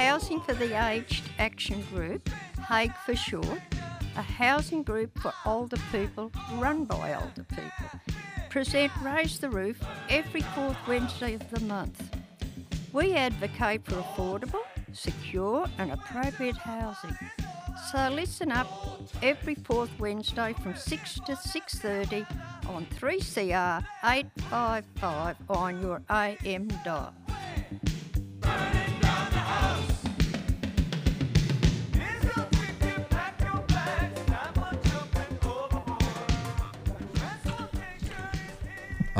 Housing 0.00 0.40
for 0.40 0.54
the 0.54 0.82
Aged 0.88 1.24
Action 1.38 1.84
Group, 1.92 2.26
HAG 2.66 2.90
for 3.04 3.14
short, 3.14 3.60
a 4.16 4.22
housing 4.22 4.82
group 4.82 5.16
for 5.20 5.30
older 5.44 5.76
people 5.92 6.32
run 6.54 6.86
by 6.86 7.14
older 7.14 7.44
people, 7.44 8.00
present 8.48 8.90
Raise 9.02 9.38
the 9.38 9.50
Roof 9.50 9.78
every 10.08 10.40
fourth 10.40 10.78
Wednesday 10.88 11.34
of 11.34 11.50
the 11.50 11.60
month. 11.60 12.16
We 12.94 13.12
advocate 13.12 13.84
for 13.84 13.96
affordable, 13.96 14.62
secure 14.94 15.66
and 15.76 15.92
appropriate 15.92 16.56
housing. 16.56 17.16
So 17.92 18.08
listen 18.08 18.50
up 18.50 18.68
every 19.22 19.54
fourth 19.54 19.90
Wednesday 19.98 20.54
from 20.62 20.76
6 20.76 21.14
to 21.26 21.32
6.30 21.32 22.26
on 22.70 22.86
3CR 22.86 23.84
855 24.02 25.36
on 25.50 25.82
your 25.82 26.00
AM 26.08 26.68
dial. 26.86 27.12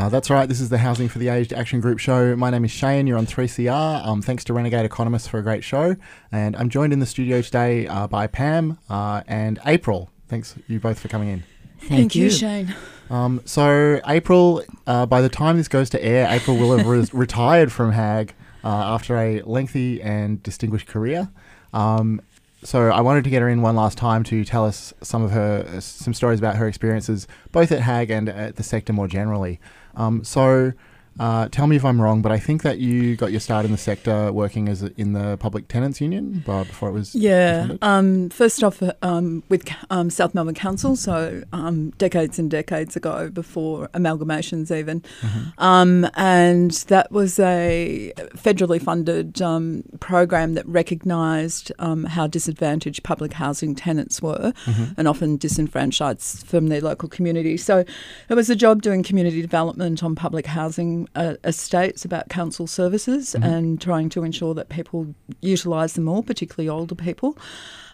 Uh, 0.01 0.09
that's 0.09 0.31
right. 0.31 0.49
This 0.49 0.63
is 0.63 0.71
the 0.71 0.79
Housing 0.79 1.11
for 1.11 1.19
the 1.19 1.29
Aged 1.29 1.53
Action 1.53 1.79
Group 1.79 1.99
show. 1.99 2.35
My 2.35 2.49
name 2.49 2.65
is 2.65 2.71
Shane. 2.71 3.07
You're 3.07 3.19
on 3.19 3.27
3CR. 3.27 4.07
Um, 4.07 4.23
thanks 4.23 4.45
to 4.45 4.55
Renegade 4.55 4.87
Economists 4.87 5.29
for 5.29 5.37
a 5.37 5.43
great 5.43 5.63
show. 5.63 5.95
And 6.33 6.57
I'm 6.57 6.71
joined 6.71 6.95
in 6.95 7.01
the 7.01 7.07
studio 7.07 7.43
today 7.43 7.87
uh, 7.87 8.07
by 8.07 8.27
Pam 8.27 8.79
uh, 8.89 9.23
and 9.29 9.59
April. 9.67 10.09
Thanks 10.27 10.55
you 10.69 10.81
both 10.81 10.99
for 10.99 11.09
coming 11.09 11.29
in. 11.29 11.43
Thank, 11.83 12.15
you, 12.15 12.31
Shane. 12.31 12.75
Um, 13.11 13.43
so 13.45 14.01
April, 14.07 14.65
uh, 14.87 15.05
by 15.05 15.21
the 15.21 15.29
time 15.29 15.59
this 15.59 15.69
goes 15.69 15.91
to 15.91 16.03
air, 16.03 16.27
April 16.31 16.57
will 16.57 16.79
have 16.79 16.87
re- 16.87 17.07
retired 17.13 17.71
from 17.71 17.93
HAG 17.93 18.33
uh, 18.65 18.69
after 18.69 19.19
a 19.19 19.43
lengthy 19.43 20.01
and 20.01 20.43
distinguished 20.43 20.87
career. 20.87 21.29
Um, 21.75 22.23
so 22.63 22.91
I 22.91 23.01
wanted 23.01 23.25
to 23.25 23.31
get 23.31 23.43
her 23.43 23.49
in 23.49 23.63
one 23.63 23.77
last 23.77 23.97
time 23.97 24.23
to 24.25 24.45
tell 24.45 24.67
us 24.67 24.93
some 25.03 25.23
of 25.23 25.31
her 25.31 25.81
some 25.81 26.15
stories 26.15 26.39
about 26.39 26.57
her 26.57 26.69
experiences, 26.69 27.27
both 27.53 27.73
at 27.73 27.81
HAG 27.81 28.11
and 28.11 28.29
at 28.29 28.57
the 28.57 28.63
sector 28.63 28.93
more 28.93 29.09
generally. 29.09 29.61
Um, 29.95 30.25
so 30.25 30.73
uh, 31.21 31.49
tell 31.51 31.67
me 31.67 31.77
if 31.77 31.85
I'm 31.85 32.01
wrong, 32.01 32.23
but 32.23 32.33
I 32.33 32.39
think 32.39 32.63
that 32.63 32.79
you 32.79 33.15
got 33.15 33.31
your 33.31 33.41
start 33.41 33.67
in 33.67 33.73
the 33.73 33.77
sector 33.77 34.33
working 34.33 34.71
as 34.71 34.83
a, 34.83 34.91
in 34.99 35.13
the 35.13 35.37
public 35.37 35.69
tenants 35.69 36.01
union 36.01 36.43
uh, 36.49 36.65
before 36.65 36.89
it 36.89 36.93
was 36.93 37.15
yeah. 37.15 37.73
Um, 37.83 38.31
first 38.31 38.65
off, 38.65 38.83
um, 39.03 39.43
with 39.51 39.69
um, 39.91 40.09
South 40.09 40.35
Melbourne 40.35 40.55
Council, 40.55 40.97
so 40.97 41.43
um, 41.53 41.91
decades 41.99 42.39
and 42.39 42.51
decades 42.51 42.97
ago, 42.97 43.29
before 43.29 43.89
amalgamations 43.89 44.75
even, 44.75 45.03
mm-hmm. 45.21 45.51
Um, 45.59 46.09
and 46.15 46.71
that 46.89 47.13
was 47.13 47.39
a 47.39 48.15
federally 48.37 48.81
funded 48.81 49.43
um, 49.43 49.85
program 50.01 50.55
that 50.55 50.67
recognised 50.67 51.71
how 51.79 52.27
disadvantaged 52.29 53.03
public 53.03 53.35
housing 53.35 53.75
tenants 53.75 54.23
were, 54.23 54.55
mm-hmm. 54.65 54.95
and 54.97 55.07
often 55.07 55.37
disenfranchised 55.37 56.47
from 56.47 56.69
their 56.69 56.81
local 56.81 57.11
community. 57.11 57.59
So 57.59 57.85
it 58.31 58.35
was 58.35 58.49
a 58.49 58.57
job 58.57 58.81
doing 58.81 59.03
community 59.03 59.43
development 59.43 60.03
on 60.03 60.15
public 60.15 60.47
housing 60.47 61.09
uh, 61.15 61.35
estates, 61.45 62.05
about 62.05 62.29
council 62.29 62.67
services, 62.67 63.35
mm-hmm. 63.35 63.43
and 63.43 63.81
trying 63.81 64.09
to 64.11 64.25
ensure 64.25 64.55
that 64.55 64.69
people 64.69 65.15
utilise 65.41 65.95
them 65.95 66.09
all, 66.09 66.23
particularly 66.23 66.69
older 66.69 66.95
people. 66.95 67.37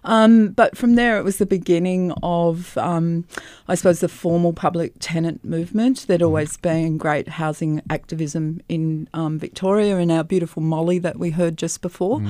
Um, 0.05 0.51
but 0.51 0.77
from 0.77 0.95
there, 0.95 1.19
it 1.19 1.25
was 1.25 1.39
the 1.39 1.47
beginning 1.47 2.13
of, 2.23 2.79
um, 2.79 3.25
I 3.67 3.75
suppose, 3.75 4.01
the 4.01 4.09
formal 4.09 4.53
public 4.53 4.93
tenant 5.01 5.45
movement. 5.45 6.07
There'd 6.07 6.21
mm-hmm. 6.21 6.27
always 6.27 6.57
been 6.57 6.97
great 6.97 7.29
housing 7.29 7.83
activism 7.91 8.61
in 8.69 9.09
um, 9.15 9.39
Victoria, 9.39 9.97
and 9.97 10.13
our 10.13 10.23
beautiful 10.23 10.63
Molly 10.63 10.99
that 11.01 11.19
we 11.19 11.31
heard 11.31 11.57
just 11.57 11.83
before. 11.83 12.21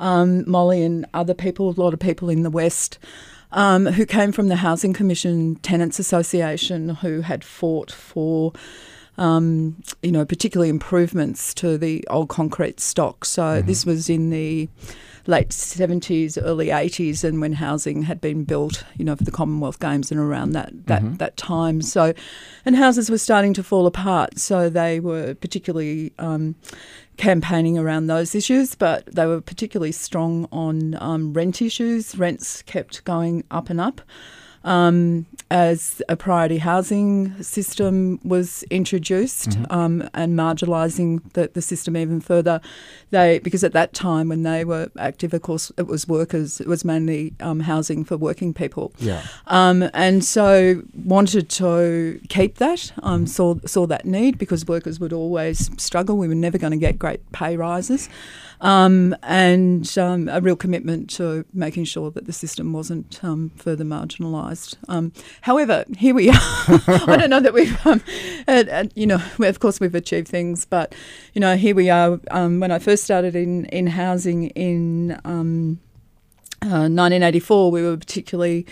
Mm. 0.00 0.46
Molly 0.46 0.82
and 0.82 1.06
other 1.14 1.34
people, 1.34 1.70
a 1.70 1.80
lot 1.80 1.94
of 1.94 2.00
people 2.00 2.28
in 2.28 2.42
the 2.42 2.50
West. 2.50 2.98
Um, 3.52 3.86
who 3.86 4.06
came 4.06 4.30
from 4.30 4.46
the 4.46 4.54
Housing 4.54 4.92
Commission 4.92 5.56
Tenants 5.56 5.98
Association, 5.98 6.90
who 6.90 7.22
had 7.22 7.42
fought 7.42 7.90
for 7.90 8.52
um, 9.20 9.76
you 10.02 10.10
know, 10.10 10.24
particularly 10.24 10.70
improvements 10.70 11.52
to 11.54 11.76
the 11.76 12.04
old 12.08 12.30
concrete 12.30 12.80
stock. 12.80 13.26
So 13.26 13.42
mm-hmm. 13.42 13.66
this 13.66 13.84
was 13.84 14.08
in 14.08 14.30
the 14.30 14.68
late 15.26 15.50
70s, 15.50 16.38
early 16.42 16.68
80s, 16.68 17.22
and 17.22 17.38
when 17.38 17.52
housing 17.52 18.02
had 18.02 18.18
been 18.22 18.44
built, 18.44 18.82
you 18.96 19.04
know, 19.04 19.14
for 19.14 19.24
the 19.24 19.30
Commonwealth 19.30 19.78
Games 19.78 20.10
and 20.10 20.18
around 20.18 20.52
that 20.52 20.72
that, 20.86 21.02
mm-hmm. 21.02 21.16
that 21.16 21.36
time. 21.36 21.82
So, 21.82 22.14
and 22.64 22.74
houses 22.74 23.10
were 23.10 23.18
starting 23.18 23.52
to 23.54 23.62
fall 23.62 23.86
apart. 23.86 24.38
So 24.38 24.70
they 24.70 25.00
were 25.00 25.34
particularly 25.34 26.14
um, 26.18 26.54
campaigning 27.18 27.76
around 27.76 28.06
those 28.06 28.34
issues, 28.34 28.74
but 28.74 29.04
they 29.14 29.26
were 29.26 29.42
particularly 29.42 29.92
strong 29.92 30.48
on 30.50 30.96
um, 30.98 31.34
rent 31.34 31.60
issues. 31.60 32.16
Rents 32.16 32.62
kept 32.62 33.04
going 33.04 33.44
up 33.50 33.68
and 33.68 33.82
up 33.82 34.00
um, 34.64 35.26
as 35.50 36.02
a 36.08 36.16
priority 36.16 36.58
housing 36.58 37.42
system 37.42 38.20
was 38.22 38.62
introduced 38.64 39.50
mm-hmm. 39.50 39.72
um, 39.72 40.08
and 40.14 40.38
marginalising 40.38 41.32
the, 41.32 41.50
the 41.52 41.62
system 41.62 41.96
even 41.96 42.20
further. 42.20 42.60
They 43.10 43.38
because 43.40 43.64
at 43.64 43.72
that 43.72 43.92
time 43.92 44.28
when 44.28 44.42
they 44.42 44.64
were 44.64 44.90
active, 44.98 45.34
of 45.34 45.42
course, 45.42 45.72
it 45.76 45.86
was 45.86 46.06
workers. 46.06 46.60
It 46.60 46.66
was 46.66 46.84
mainly 46.84 47.34
um, 47.40 47.60
housing 47.60 48.04
for 48.04 48.16
working 48.16 48.54
people. 48.54 48.92
Yeah. 48.98 49.22
Um, 49.46 49.88
and 49.94 50.24
so 50.24 50.82
wanted 51.04 51.48
to 51.50 52.20
keep 52.28 52.58
that. 52.58 52.92
Um, 53.02 53.26
saw 53.26 53.56
saw 53.66 53.86
that 53.86 54.04
need 54.04 54.38
because 54.38 54.66
workers 54.66 55.00
would 55.00 55.12
always 55.12 55.70
struggle. 55.82 56.16
We 56.16 56.28
were 56.28 56.34
never 56.34 56.58
going 56.58 56.72
to 56.72 56.76
get 56.76 56.98
great 56.98 57.32
pay 57.32 57.56
rises 57.56 58.08
um, 58.60 59.16
and 59.22 59.96
um, 59.98 60.28
a 60.28 60.40
real 60.40 60.56
commitment 60.56 61.08
to 61.10 61.44
making 61.52 61.84
sure 61.84 62.10
that 62.10 62.26
the 62.26 62.32
system 62.32 62.72
wasn't 62.72 63.22
um, 63.24 63.50
further 63.56 63.84
marginalised. 63.84 64.76
Um, 64.88 65.12
however, 65.42 65.84
here 65.96 66.14
we 66.14 66.28
are. 66.30 66.34
I 66.36 67.16
don't 67.18 67.30
know 67.30 67.40
that 67.40 67.54
we've, 67.54 67.86
um, 67.86 68.02
you 68.94 69.06
know, 69.06 69.22
of 69.38 69.60
course 69.60 69.80
we've 69.80 69.94
achieved 69.94 70.28
things, 70.28 70.64
but 70.64 70.94
you 71.32 71.40
know, 71.40 71.56
here 71.56 71.74
we 71.74 71.90
are. 71.90 72.20
Um, 72.30 72.60
when 72.60 72.70
I 72.70 72.78
first 72.78 73.04
started 73.04 73.34
in 73.34 73.64
in 73.66 73.86
housing 73.86 74.48
in 74.50 75.12
uh, 75.24 76.88
1984, 76.88 77.70
we 77.70 77.82
were 77.82 77.96
particularly 77.96 78.66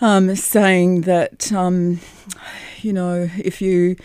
um, 0.00 0.34
saying 0.34 1.02
that, 1.02 1.52
um, 1.52 2.00
you 2.80 2.92
know, 2.92 3.28
if 3.38 3.62
you 3.62 3.96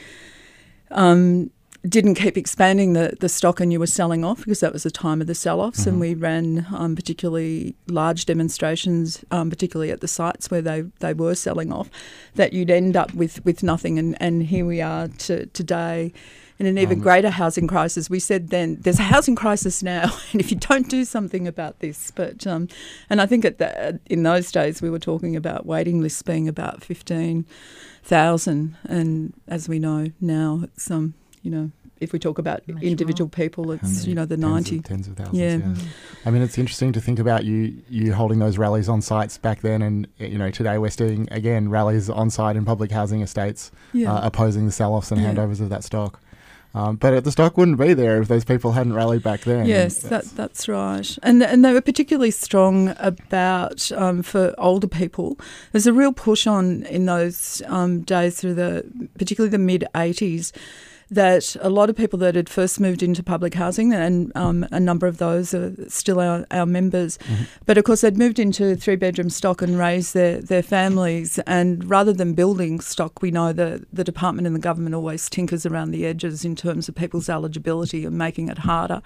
um, 0.91 1.49
didn't 1.87 2.15
keep 2.15 2.37
expanding 2.37 2.93
the, 2.93 3.15
the 3.19 3.29
stock 3.29 3.59
and 3.59 3.71
you 3.71 3.79
were 3.79 3.87
selling 3.87 4.23
off 4.23 4.39
because 4.39 4.59
that 4.59 4.73
was 4.73 4.83
the 4.83 4.91
time 4.91 5.21
of 5.21 5.27
the 5.27 5.35
sell 5.35 5.61
offs. 5.61 5.81
Mm-hmm. 5.81 5.89
And 5.89 5.99
we 5.99 6.13
ran 6.13 6.67
um, 6.73 6.95
particularly 6.95 7.75
large 7.87 8.25
demonstrations, 8.25 9.23
um, 9.31 9.49
particularly 9.49 9.91
at 9.91 10.01
the 10.01 10.07
sites 10.07 10.51
where 10.51 10.61
they, 10.61 10.81
they 10.99 11.13
were 11.13 11.35
selling 11.35 11.71
off, 11.71 11.89
that 12.35 12.53
you'd 12.53 12.71
end 12.71 12.95
up 12.95 13.13
with, 13.13 13.43
with 13.45 13.63
nothing. 13.63 13.97
And, 13.97 14.15
and 14.19 14.43
here 14.43 14.65
we 14.65 14.81
are 14.81 15.07
to, 15.07 15.45
today 15.47 16.13
in 16.59 16.65
an 16.65 16.77
even 16.77 16.97
um, 16.97 17.03
greater 17.03 17.29
housing 17.29 17.67
crisis. 17.67 18.09
We 18.09 18.19
said 18.19 18.49
then 18.49 18.77
there's 18.81 18.99
a 18.99 19.03
housing 19.03 19.35
crisis 19.35 19.83
now, 19.83 20.15
and 20.31 20.41
if 20.41 20.51
you 20.51 20.57
don't 20.57 20.89
do 20.89 21.05
something 21.05 21.47
about 21.47 21.79
this, 21.79 22.11
but 22.11 22.47
um, 22.47 22.67
and 23.09 23.21
I 23.21 23.25
think 23.25 23.45
at 23.45 23.59
the, 23.59 23.99
in 24.07 24.23
those 24.23 24.51
days 24.51 24.81
we 24.81 24.89
were 24.89 24.99
talking 24.99 25.35
about 25.35 25.65
waiting 25.65 26.01
lists 26.01 26.21
being 26.21 26.47
about 26.47 26.83
fifteen 26.83 27.45
thousand, 28.03 28.75
and 28.85 29.33
as 29.47 29.69
we 29.69 29.79
know 29.79 30.11
now, 30.19 30.61
it's 30.63 30.89
um 30.89 31.13
you 31.41 31.51
know 31.51 31.71
if 31.99 32.13
we 32.13 32.19
talk 32.19 32.37
about 32.37 32.67
Much 32.67 32.83
individual 32.83 33.27
more. 33.27 33.43
people, 33.45 33.71
it's 33.71 34.05
you 34.05 34.15
know 34.15 34.25
the 34.25 34.35
tens 34.35 34.51
ninety 34.51 34.77
of, 34.77 34.83
tens 34.83 35.07
of 35.07 35.17
thousands. 35.17 35.37
Yeah. 35.37 35.57
yeah. 35.57 35.75
I 36.25 36.31
mean 36.31 36.41
it's 36.41 36.57
interesting 36.57 36.93
to 36.93 37.01
think 37.01 37.19
about 37.19 37.45
you 37.45 37.81
you 37.89 38.13
holding 38.13 38.39
those 38.39 38.57
rallies 38.57 38.89
on 38.89 39.01
sites 39.01 39.37
back 39.37 39.61
then, 39.61 39.81
and 39.81 40.07
you 40.17 40.37
know 40.37 40.51
today 40.51 40.77
we're 40.77 40.89
seeing 40.89 41.27
again 41.31 41.69
rallies 41.69 42.09
on 42.09 42.29
site 42.29 42.55
in 42.55 42.65
public 42.65 42.91
housing 42.91 43.21
estates, 43.21 43.71
yeah. 43.93 44.13
uh, 44.13 44.27
opposing 44.27 44.65
the 44.65 44.71
sell-offs 44.71 45.11
and 45.11 45.21
yeah. 45.21 45.33
handovers 45.33 45.61
of 45.61 45.69
that 45.69 45.83
stock. 45.83 46.19
Um, 46.77 46.97
but 46.97 47.23
the 47.23 47.31
stock 47.31 47.57
wouldn't 47.57 47.79
be 47.79 47.95
there 47.95 48.21
if 48.21 48.27
those 48.27 48.45
people 48.45 48.73
hadn't 48.73 48.93
rallied 48.93 49.23
back 49.23 49.41
then. 49.41 49.65
Yes, 49.65 49.97
that's, 49.97 50.29
that, 50.31 50.35
that's 50.35 50.67
right. 50.67 51.17
And 51.23 51.41
and 51.41 51.65
they 51.65 51.73
were 51.73 51.81
particularly 51.81 52.29
strong 52.29 52.93
about 52.99 53.91
um, 53.93 54.21
for 54.21 54.53
older 54.59 54.87
people. 54.87 55.39
There's 55.71 55.87
a 55.87 55.93
real 55.93 56.13
push 56.13 56.45
on 56.45 56.83
in 56.83 57.05
those 57.05 57.63
um, 57.65 58.01
days 58.01 58.39
through 58.39 58.55
the 58.55 59.09
particularly 59.17 59.49
the 59.49 59.57
mid 59.57 59.85
'80s 59.95 60.51
that 61.09 61.55
a 61.61 61.69
lot 61.69 61.89
of 61.89 61.95
people 61.95 62.19
that 62.19 62.35
had 62.35 62.49
first 62.49 62.79
moved 62.79 63.01
into 63.01 63.23
public 63.23 63.53
housing, 63.53 63.93
and 63.93 64.31
um, 64.35 64.65
a 64.71 64.79
number 64.79 65.07
of 65.07 65.17
those 65.17 65.53
are 65.53 65.73
still 65.89 66.19
our, 66.19 66.45
our 66.51 66.65
members, 66.65 67.17
Mm-hmm. 67.17 67.43
but 67.65 67.77
of 67.77 67.83
course 67.83 68.01
they'd 68.01 68.17
moved 68.17 68.39
into 68.39 68.75
three 68.75 68.95
bedroom 68.95 69.29
stock 69.29 69.61
and 69.61 69.77
raised 69.79 70.13
their, 70.13 70.41
their 70.41 70.63
families. 70.63 71.39
And 71.39 71.89
rather 71.89 72.13
than 72.13 72.33
building 72.33 72.79
stock, 72.81 73.21
we 73.21 73.31
know 73.31 73.53
that 73.53 73.85
the 73.93 74.03
department 74.03 74.47
and 74.47 74.55
the 74.55 74.59
government 74.59 74.95
always 74.95 75.29
tinkers 75.29 75.65
around 75.65 75.91
the 75.91 76.05
edges 76.05 76.43
in 76.43 76.55
terms 76.55 76.89
of 76.89 76.95
people's 76.95 77.29
eligibility 77.29 78.05
and 78.05 78.17
making 78.17 78.49
it 78.49 78.59
harder 78.59 79.01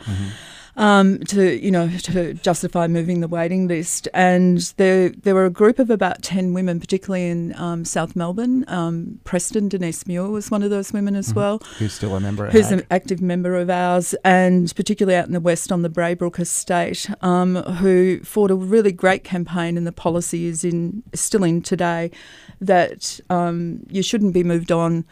um, 0.77 1.19
to 1.25 1.63
you 1.63 1.71
know 1.71 1.89
to 1.89 2.33
justify 2.35 2.87
moving 2.87 3.21
the 3.21 3.27
waiting 3.27 3.67
list. 3.67 4.07
And 4.13 4.59
there 4.77 5.09
there 5.09 5.35
were 5.35 5.45
a 5.45 5.49
group 5.49 5.79
of 5.79 5.89
about 5.89 6.21
ten 6.21 6.53
women, 6.53 6.79
particularly 6.79 7.27
in 7.27 7.55
um, 7.57 7.85
South 7.85 8.15
Melbourne. 8.15 8.65
Um, 8.67 9.19
Preston 9.23 9.69
Denise 9.69 10.05
Muir 10.07 10.29
was 10.29 10.51
one 10.51 10.63
of 10.63 10.69
those 10.69 10.93
women 10.93 11.15
as 11.15 11.33
well, 11.33 11.59
Who's 11.77 11.93
still 11.93 12.15
a 12.15 12.19
member 12.19 12.49
who's 12.49 12.71
an 12.71 12.85
active 12.91 13.21
member 13.21 13.55
of 13.55 13.69
ours, 13.69 14.15
and 14.23 14.73
particularly 14.75 15.17
out 15.17 15.27
in 15.27 15.33
the 15.33 15.39
west 15.39 15.71
on 15.71 15.81
the 15.81 15.89
Braybrook 15.89 16.39
estate, 16.39 17.09
um, 17.21 17.55
who 17.55 18.19
fought 18.23 18.51
a 18.51 18.55
really 18.55 18.91
great 18.91 19.23
campaign, 19.23 19.77
and 19.77 19.85
the 19.85 19.91
policy 19.91 20.45
is 20.45 20.63
in 20.63 21.03
still 21.13 21.43
in 21.43 21.61
today 21.61 22.11
that 22.59 23.19
um, 23.29 23.85
you 23.89 24.03
shouldn't 24.03 24.33
be 24.33 24.43
moved 24.43 24.71
on. 24.71 25.05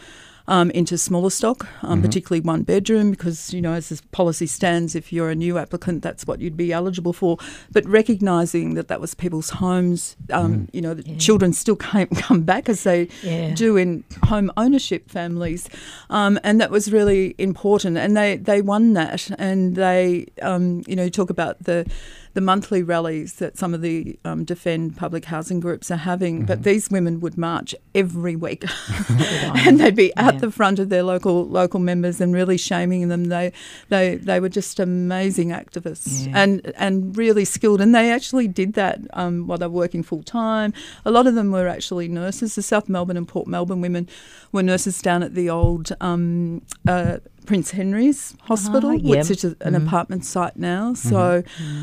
Um, 0.50 0.72
into 0.72 0.98
smaller 0.98 1.30
stock, 1.30 1.68
um, 1.84 2.02
particularly 2.02 2.42
one 2.42 2.64
bedroom, 2.64 3.12
because 3.12 3.54
you 3.54 3.62
know 3.62 3.74
as 3.74 3.90
this 3.90 4.02
policy 4.12 4.48
stands, 4.48 4.96
if 4.96 5.14
you're 5.14 5.30
a 5.30 5.36
new 5.36 5.60
applicant, 5.60 6.02
that's 6.02 6.26
what 6.26 6.40
you'd 6.42 6.58
be 6.58 6.74
eligible 6.74 7.14
for. 7.14 7.38
But 7.72 7.86
recognising 7.86 8.74
that 8.74 8.88
that 8.88 9.00
was 9.00 9.14
people's 9.14 9.52
homes, 9.52 10.18
um, 10.32 10.68
you 10.74 10.82
know, 10.82 10.96
the 10.96 11.04
children 11.18 11.54
still 11.54 11.76
came, 11.76 12.08
come 12.28 12.42
back 12.42 12.68
as 12.68 12.82
they 12.84 13.10
Yeah. 13.22 13.54
do 13.54 13.78
in 13.78 14.04
home 14.24 14.52
ownership 14.58 15.12
families, 15.12 15.70
um, 16.10 16.40
and 16.44 16.60
that 16.62 16.72
was 16.72 16.92
really 16.92 17.36
important. 17.38 17.98
And 17.98 18.18
they, 18.18 18.38
they 18.38 18.64
won 18.64 18.94
that, 18.94 19.30
and 19.38 19.76
they 19.76 20.26
um, 20.42 20.82
you 20.88 20.96
know 20.96 21.04
you 21.04 21.12
talk 21.12 21.30
about 21.30 21.64
the 21.66 21.86
the 22.34 22.42
monthly 22.42 22.84
rallies 22.84 23.34
that 23.36 23.58
some 23.58 23.74
of 23.74 23.82
the 23.82 24.18
um, 24.24 24.44
defend 24.44 24.96
public 24.96 25.26
housing 25.26 25.60
groups 25.60 25.90
are 25.92 25.98
having, 25.98 26.46
but 26.46 26.64
these 26.64 26.90
women 26.90 27.20
would 27.22 27.38
march 27.38 27.74
every 27.96 28.36
week, 28.36 28.64
and 29.10 29.80
they'd 29.80 29.96
be 29.96 30.14
at 30.16 30.36
Yeah. 30.36 30.40
the 30.40 30.52
front 30.52 30.80
of 30.80 30.90
their 30.90 31.04
local 31.04 31.46
local 31.48 31.80
members 31.80 32.22
and 32.22 32.34
really 32.34 32.58
shaming 32.58 33.08
them. 33.10 33.26
They 33.26 33.52
they 33.90 34.16
they 34.16 34.40
were 34.40 34.50
just 34.50 34.80
amazing 34.80 35.50
activists 35.50 36.28
Yeah. 36.28 36.34
and 36.44 36.72
and 36.78 37.18
really 37.18 37.46
skilled, 37.46 37.82
and 37.82 37.94
they 37.96 38.12
actually 38.12 38.48
did 38.48 38.74
that 38.74 39.00
um, 39.14 39.48
while 39.48 39.58
they 39.58 39.68
were 39.68 39.74
working 39.74 40.04
full 40.04 40.24
time. 40.24 40.74
A 41.06 41.12
lot 41.12 41.28
of 41.28 41.36
them 41.36 41.52
were 41.52 41.68
actually 41.68 42.08
nurses. 42.08 42.56
The 42.56 42.62
South 42.62 42.90
Melbourne 42.90 43.18
and 43.18 43.28
Port 43.28 43.48
Melbourne 43.48 43.82
women 43.82 44.08
were 44.52 44.64
nurses 44.64 45.02
down 45.02 45.24
at 45.24 45.34
the 45.34 45.50
old. 45.50 45.92
Um, 46.02 46.62
uh, 46.88 47.18
Prince 47.50 47.72
Henry's 47.72 48.36
Hospital, 48.42 48.94
yep. 48.94 49.04
which 49.28 49.32
is 49.32 49.44
an 49.62 49.74
Mhm. 49.74 49.88
apartment 49.88 50.24
site 50.24 50.56
now. 50.56 50.94
So, 50.94 51.42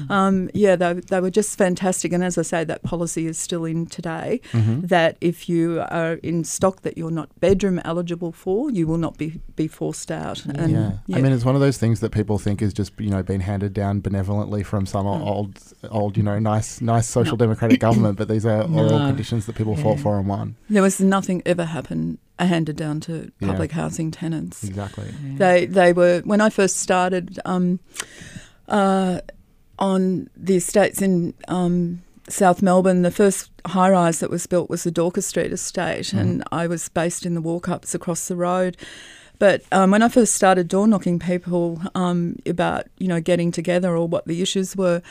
um, 0.08 0.48
yeah, 0.54 0.76
they, 0.76 0.92
they 1.10 1.20
were 1.20 1.30
just 1.40 1.58
fantastic. 1.58 2.12
And 2.12 2.22
as 2.22 2.38
I 2.38 2.42
say, 2.42 2.62
that 2.64 2.84
policy 2.84 3.26
is 3.26 3.36
still 3.36 3.64
in 3.64 3.86
today 3.86 4.40
Mm-hmm. 4.52 4.86
that 4.86 5.16
if 5.20 5.48
you 5.48 5.82
are 5.90 6.14
in 6.22 6.44
stock 6.44 6.82
that 6.82 6.96
you're 6.96 7.10
not 7.10 7.28
bedroom 7.40 7.80
eligible 7.84 8.30
for, 8.30 8.70
you 8.70 8.86
will 8.86 8.98
not 9.06 9.18
be, 9.18 9.40
be 9.56 9.66
forced 9.66 10.10
out. 10.12 10.44
And, 10.46 10.70
yeah. 10.72 11.16
I 11.16 11.20
mean, 11.20 11.32
it's 11.32 11.44
one 11.44 11.56
of 11.56 11.60
those 11.60 11.78
things 11.78 11.98
that 11.98 12.12
people 12.12 12.38
think 12.38 12.62
is 12.62 12.72
just 12.72 12.92
you 12.98 13.10
know 13.10 13.22
been 13.24 13.40
handed 13.40 13.72
down 13.74 14.00
benevolently 14.00 14.62
from 14.62 14.86
some 14.86 15.04
Mm. 15.06 15.26
old, 15.26 15.58
old 15.90 16.16
you 16.16 16.22
know 16.22 16.38
nice, 16.38 16.80
nice 16.80 17.08
social 17.08 17.36
democratic 17.36 17.80
government, 17.80 18.16
but 18.18 18.28
these 18.28 18.46
are 18.46 18.62
all 18.76 18.88
conditions 19.10 19.46
that 19.46 19.56
people 19.56 19.74
fought 19.76 19.98
for 19.98 20.16
and 20.18 20.28
won. 20.28 20.54
there 20.70 20.82
was 20.82 21.00
nothing 21.00 21.42
ever 21.44 21.64
happened 21.64 22.18
uh, 22.38 22.46
handed 22.46 22.76
down 22.76 23.00
to 23.00 23.30
Yeah. 23.40 23.48
public 23.48 23.72
housing 23.72 24.10
tenants. 24.10 24.62
Exactly. 24.64 25.12
They 25.36 25.66
they 25.66 25.92
were 25.92 26.20
when 26.24 26.40
I 26.40 26.50
first 26.50 26.76
started 26.80 27.38
um, 27.44 27.80
uh, 28.68 29.20
on 29.78 30.28
the 30.36 30.56
estates 30.56 31.02
in 31.02 31.34
um, 31.48 32.02
South 32.28 32.62
Melbourne. 32.62 33.02
The 33.02 33.10
first 33.10 33.50
high 33.66 33.90
rise 33.90 34.20
that 34.20 34.30
was 34.30 34.46
built 34.46 34.70
was 34.70 34.84
the 34.84 34.90
Dorcas 34.90 35.26
Street 35.26 35.52
estate, 35.52 36.12
and 36.12 36.42
I 36.52 36.66
was 36.66 36.88
based 36.88 37.26
in 37.26 37.34
the 37.34 37.40
walk 37.40 37.68
ups 37.68 37.94
across 37.94 38.28
the 38.28 38.36
road. 38.36 38.76
But 39.38 39.62
um, 39.72 39.90
when 39.90 40.02
I 40.02 40.08
first 40.08 40.34
started 40.34 40.68
door 40.68 40.86
knocking 40.86 41.18
people 41.18 41.80
um, 41.94 42.36
about 42.46 42.86
you 42.98 43.08
know 43.08 43.20
getting 43.20 43.50
together 43.50 43.96
or 43.96 44.06
what 44.08 44.26
the 44.26 44.40
issues 44.42 44.74
were, 44.76 45.02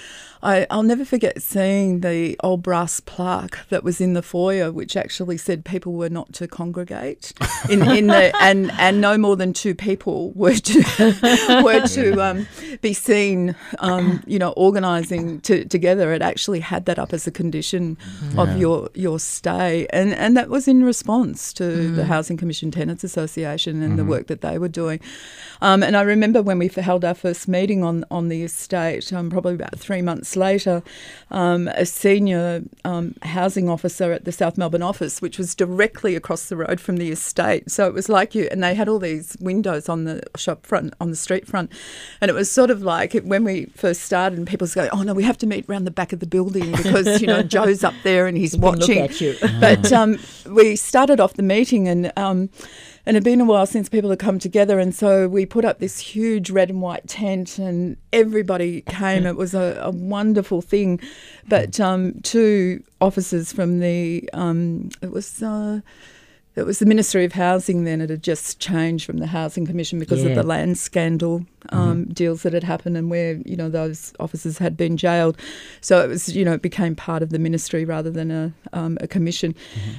I, 0.42 0.66
I'll 0.70 0.84
never 0.84 1.06
forget 1.06 1.42
seeing 1.42 2.02
the 2.02 2.36
old 2.44 2.64
brass 2.64 3.00
plaque 3.00 3.68
that 3.70 3.84
was 3.84 4.02
in 4.02 4.14
the 4.14 4.22
foyer, 4.22 4.72
which 4.72 4.96
actually 4.98 5.38
said 5.38 5.64
people 5.66 5.94
were 5.94 6.10
not 6.10 6.34
to 6.34 6.48
congregate 6.48 7.34
in, 7.70 7.82
in 7.90 8.08
the 8.08 8.36
and 8.42 8.72
and 8.74 9.02
no 9.02 9.18
more 9.18 9.36
than 9.36 9.54
two 9.54 9.76
people 9.76 10.32
were 10.32 10.56
to 10.56 11.62
were 11.64 11.86
to 11.88 12.20
um, 12.22 12.48
be 12.82 12.94
seen, 12.94 13.56
um, 13.80 14.24
you 14.26 14.40
know, 14.40 14.52
organising 14.52 15.40
to, 15.42 15.66
together. 15.66 16.14
It 16.14 16.22
actually 16.22 16.60
had 16.62 16.86
that 16.86 17.00
up 17.00 17.14
as 17.14 17.28
a 17.28 17.32
condition 17.32 17.98
Yeah. 18.34 18.42
of 18.44 18.58
your 18.58 18.90
your 18.94 19.20
stay, 19.20 19.88
and 19.92 20.14
and 20.14 20.36
that 20.38 20.50
was 20.50 20.68
in 20.68 20.84
response 20.84 21.54
to 21.54 21.92
the 21.96 22.06
Housing 22.06 22.38
Commission 22.38 22.72
Tenants 22.72 23.04
Association 23.04 23.82
and 23.84 23.98
the 24.00 24.06
work 24.16 24.28
that 24.28 24.42
they 24.42 24.58
were 24.58 24.70
doing. 24.70 25.00
Um, 25.62 25.84
and 25.84 25.96
I 25.96 26.02
remember 26.02 26.42
when 26.42 26.60
we 26.60 26.68
held 26.68 27.06
our 27.06 27.14
first 27.14 27.48
meeting 27.48 27.84
on 27.84 28.06
on 28.12 28.30
the 28.30 28.44
estate, 28.44 29.12
um, 29.14 29.30
probably 29.30 29.56
about 29.56 29.78
three 29.80 30.02
months 30.02 30.36
later, 30.36 30.84
um, 31.32 31.68
a 31.70 31.86
senior 31.86 32.64
um, 32.84 33.16
housing 33.24 33.70
officer 33.70 34.12
at 34.12 34.26
the 34.26 34.32
South 34.32 34.58
Melbourne 34.58 34.82
office, 34.82 35.22
which 35.22 35.38
was 35.38 35.56
directly 35.56 36.16
across 36.16 36.50
the 36.50 36.58
road 36.58 36.80
from 36.80 36.98
the 36.98 37.10
estate, 37.12 37.72
so 37.72 37.88
it 37.88 37.94
was 37.94 38.10
like 38.10 38.36
you, 38.36 38.48
and 38.52 38.64
they 38.64 38.76
had 38.76 38.90
all 38.90 39.00
these 39.00 39.38
windows 39.40 39.88
on 39.88 40.04
the 40.04 40.22
shop 40.36 40.66
front, 40.66 40.94
on 41.00 41.10
the 41.10 41.16
street 41.16 41.48
front, 41.48 41.72
and 42.22 42.30
it 42.30 42.34
was 42.34 42.52
sort 42.52 42.70
of 42.70 42.82
like 42.82 43.14
when 43.24 43.44
we 43.44 43.66
first 43.76 44.02
started, 44.02 44.38
and 44.38 44.48
people 44.48 44.68
go, 44.68 44.90
"Oh 44.92 45.04
no, 45.04 45.14
we 45.14 45.24
have 45.24 45.38
to 45.40 45.48
meet 45.48 45.68
around 45.70 45.86
the 45.86 45.92
back 45.92 46.12
of 46.12 46.20
the 46.20 46.28
building 46.28 46.72
because 46.72 47.22
you 47.22 47.28
know 47.28 47.42
Joe's 47.56 47.84
up 47.84 47.96
there 48.04 48.28
and 48.28 48.38
he's 48.38 48.54
He 48.54 48.60
can 48.60 48.76
look 48.76 48.90
watching." 48.90 49.36
but 49.60 49.92
um, 49.92 50.20
we 50.50 50.76
started 50.76 51.20
off 51.20 51.34
the 51.34 51.44
meeting 51.44 51.88
and. 51.88 52.12
Um, 52.18 52.50
and 53.06 53.16
it 53.16 53.20
had 53.20 53.24
been 53.24 53.42
a 53.42 53.46
while 53.46 53.66
since 53.66 53.88
people 53.90 54.10
had 54.10 54.20
come 54.20 54.40
together, 54.40 54.80
and 54.80 54.94
so 54.96 55.28
we 55.28 55.46
put 55.46 55.66
up 55.66 55.80
this 55.80 56.00
huge 56.00 56.50
red 56.50 56.70
and 56.70 56.82
white 56.82 57.08
tent, 57.08 57.58
and 57.60 57.98
everybody 58.12 58.82
came. 58.82 59.26
It 59.26 59.36
was 59.36 59.54
a, 59.54 59.80
a 59.82 59.92
wonderful 59.92 60.62
thing. 60.62 61.00
But 61.48 61.80
um, 61.80 62.20
two 62.24 62.84
officers 63.02 63.52
from 63.54 63.80
the 63.80 64.30
um, 64.34 64.90
it 65.02 65.12
was 65.12 65.42
uh, 65.44 65.82
it 66.56 66.66
was 66.66 66.80
the 66.80 66.86
Ministry 66.86 67.26
of 67.26 67.34
Housing 67.34 67.84
then. 67.84 68.02
It 68.02 68.10
had 68.10 68.24
just 68.24 68.60
changed 68.60 69.06
from 69.06 69.18
the 69.18 69.28
Housing 69.28 69.66
Commission 69.66 70.00
because 70.00 70.24
Yeah. 70.24 70.30
of 70.30 70.36
the 70.36 70.44
land 70.44 70.78
scandal 70.78 71.46
um, 71.70 72.06
deals 72.06 72.44
that 72.44 72.54
had 72.54 72.64
happened 72.64 72.98
and 72.98 73.10
where 73.10 73.36
you 73.46 73.56
know 73.56 73.70
those 73.70 74.14
officers 74.20 74.58
had 74.58 74.76
been 74.78 74.98
jailed. 74.98 75.38
So 75.82 76.02
it 76.04 76.08
was 76.08 76.36
you 76.36 76.46
know 76.46 76.54
it 76.54 76.62
became 76.62 76.96
part 76.96 77.22
of 77.24 77.30
the 77.30 77.40
ministry 77.40 77.86
rather 77.86 78.10
than 78.12 78.32
a 78.32 78.54
um, 78.74 78.98
a 79.02 79.08
commission. 79.08 79.56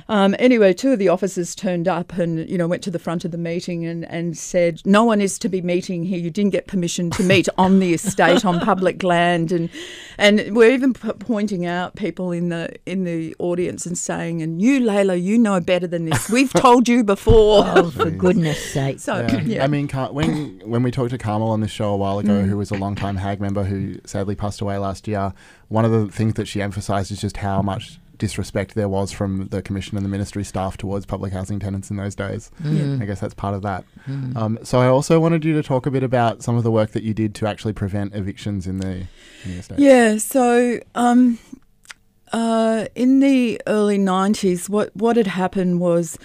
Um, 0.08 0.34
anyway, 0.38 0.72
two 0.72 0.92
of 0.92 0.98
the 0.98 1.08
officers 1.08 1.54
turned 1.54 1.88
up 1.88 2.14
and 2.18 2.48
you 2.48 2.58
know 2.58 2.66
went 2.68 2.82
to 2.84 2.90
the 2.90 2.98
front 2.98 3.24
of 3.24 3.30
the 3.30 3.38
meeting 3.38 3.84
and, 3.86 4.04
and 4.06 4.36
said, 4.36 4.80
"No 4.84 5.04
one 5.04 5.20
is 5.20 5.38
to 5.40 5.48
be 5.48 5.62
meeting 5.62 6.04
here. 6.04 6.18
You 6.18 6.30
didn't 6.30 6.50
get 6.52 6.66
permission 6.66 7.10
to 7.12 7.22
meet 7.22 7.48
on 7.58 7.78
the 7.80 7.94
estate 7.94 8.44
on 8.44 8.60
public 8.60 9.02
land." 9.02 9.52
And 9.52 9.70
and 10.18 10.54
we're 10.56 10.70
even 10.72 10.94
p- 10.94 11.12
pointing 11.18 11.66
out 11.66 11.96
people 11.96 12.32
in 12.32 12.48
the 12.48 12.74
in 12.86 13.04
the 13.04 13.34
audience 13.38 13.86
and 13.86 13.96
saying, 13.96 14.42
"And 14.42 14.60
you, 14.62 14.80
Layla, 14.80 15.20
you 15.22 15.38
know 15.38 15.60
better 15.60 15.86
than 15.86 16.04
this. 16.06 16.28
We've 16.30 16.52
told 16.66 16.88
you 16.88 17.04
before." 17.04 17.64
Oh, 17.66 17.90
for 17.90 18.10
goodness 18.10 18.72
sake. 18.72 19.00
So 19.00 19.16
Yeah. 19.16 19.40
yeah. 19.42 19.64
I 19.64 19.66
mean, 19.66 19.88
Car- 19.88 20.12
when 20.12 20.60
when 20.64 20.82
we 20.82 20.90
talked 20.90 21.10
to 21.10 21.18
Carmel 21.18 21.55
on 21.56 21.60
this 21.62 21.70
show 21.70 21.90
a 21.92 21.96
while 21.96 22.18
ago, 22.18 22.34
Mm. 22.42 22.48
who 22.48 22.56
was 22.56 22.70
a 22.70 22.74
long-time 22.84 23.16
HAG 23.16 23.40
member 23.40 23.64
who 23.64 23.96
sadly 24.04 24.34
passed 24.36 24.60
away 24.60 24.76
last 24.78 25.08
year, 25.08 25.32
one 25.68 25.84
of 25.84 25.90
the 25.90 26.06
things 26.18 26.34
that 26.34 26.46
she 26.46 26.60
emphasised 26.62 27.10
is 27.10 27.20
just 27.20 27.38
how 27.38 27.62
much 27.62 27.98
disrespect 28.18 28.74
there 28.74 28.88
was 28.88 29.12
from 29.12 29.48
the 29.48 29.60
commission 29.60 29.96
and 29.96 30.04
the 30.06 30.08
ministry 30.08 30.42
staff 30.42 30.76
towards 30.78 31.04
public 31.04 31.32
housing 31.34 31.58
tenants 31.58 31.90
in 31.90 31.96
those 31.96 32.14
days. 32.14 32.50
Mm. 32.62 33.02
I 33.02 33.04
guess 33.04 33.20
that's 33.20 33.34
part 33.34 33.54
of 33.54 33.60
that. 33.62 33.84
Um, 34.36 34.58
so 34.62 34.80
I 34.80 34.86
also 34.86 35.20
wanted 35.20 35.44
you 35.44 35.52
to 35.54 35.62
talk 35.62 35.84
a 35.86 35.90
bit 35.90 36.02
about 36.02 36.42
some 36.42 36.56
of 36.56 36.62
the 36.62 36.70
work 36.70 36.92
that 36.92 37.02
you 37.02 37.12
did 37.12 37.34
to 37.36 37.46
actually 37.46 37.74
prevent 37.74 38.14
evictions 38.14 38.66
in 38.66 38.78
the, 38.78 38.92
in 39.44 39.52
the 39.52 39.58
estate. 39.58 39.78
Yeah, 39.78 40.16
so 40.16 40.80
um, 40.94 41.38
uh, 42.32 42.86
in 42.94 43.20
the 43.20 43.60
early 43.66 43.98
90s, 43.98 44.68
what, 44.70 44.96
what 44.96 45.16
had 45.16 45.26
happened 45.26 45.80
was 45.80 46.18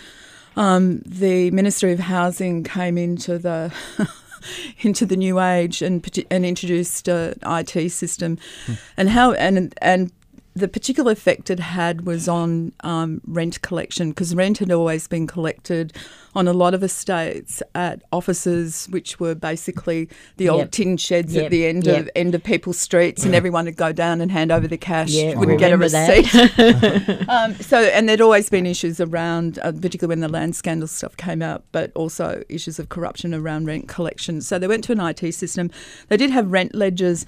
um, 0.56 1.00
the 1.06 1.52
Ministry 1.52 1.92
of 1.92 2.00
Housing 2.00 2.64
came 2.64 2.98
into 2.98 3.38
the 3.38 3.74
into 4.80 5.06
the 5.06 5.16
new 5.16 5.40
age 5.40 5.82
and 5.82 6.26
and 6.30 6.46
introduced 6.46 7.08
an 7.08 7.36
IT 7.46 7.92
system, 7.92 8.38
hmm. 8.66 8.74
and 8.98 9.10
how 9.10 9.34
and 9.34 9.74
and 9.82 10.12
the 10.54 10.68
particular 10.68 11.14
effect 11.14 11.50
it 11.50 11.60
had 11.60 12.06
was 12.06 12.28
on 12.28 12.74
um, 12.84 13.22
rent 13.26 13.62
collection 13.62 14.10
because 14.10 14.36
rent 14.36 14.58
had 14.58 14.70
always 14.72 15.08
been 15.08 15.26
collected 15.26 15.94
on 16.36 16.46
a 16.48 16.52
lot 16.54 16.74
of 16.74 16.84
estates 16.84 17.64
at 17.74 18.02
offices 18.12 18.88
which 18.92 19.18
were 19.20 19.34
basically 19.34 20.10
the 20.38 20.50
old 20.50 20.60
Yep. 20.62 20.72
tin 20.72 20.98
sheds 20.98 21.34
Yep. 21.34 21.46
at 21.46 21.52
the 21.52 21.66
end 21.66 21.86
Yep. 21.86 22.00
of 22.02 22.10
end 22.16 22.36
of 22.36 22.44
people's 22.44 22.78
streets 22.80 23.24
and 23.24 23.34
everyone 23.34 23.64
would 23.66 23.78
go 23.78 23.94
down 23.94 24.20
and 24.20 24.30
hand 24.32 24.52
over 24.52 24.68
the 24.68 24.78
cash 24.78 25.14
wouldn't 25.16 25.58
get 25.60 25.72
a 25.72 25.78
receipt 25.78 26.34
um, 27.30 27.54
so 27.56 27.80
and 27.80 28.08
there'd 28.10 28.22
always 28.22 28.50
been 28.50 28.66
issues 28.66 29.00
around 29.00 29.58
uh, 29.64 29.72
particularly 29.72 30.10
when 30.12 30.20
the 30.20 30.28
land 30.30 30.56
scandal 30.56 30.88
stuff 30.88 31.16
came 31.18 31.42
out 31.42 31.64
but 31.72 31.92
also 31.96 32.44
issues 32.50 32.78
of 32.80 32.90
corruption 32.90 33.34
around 33.34 33.66
rent 33.66 33.88
collection 33.88 34.42
so 34.42 34.60
they 34.60 34.68
went 34.68 34.84
to 34.84 34.92
an 34.92 35.00
IT 35.00 35.34
system 35.34 35.72
they 36.10 36.18
did 36.18 36.30
have 36.30 36.52
rent 36.52 36.76
ledgers 36.76 37.26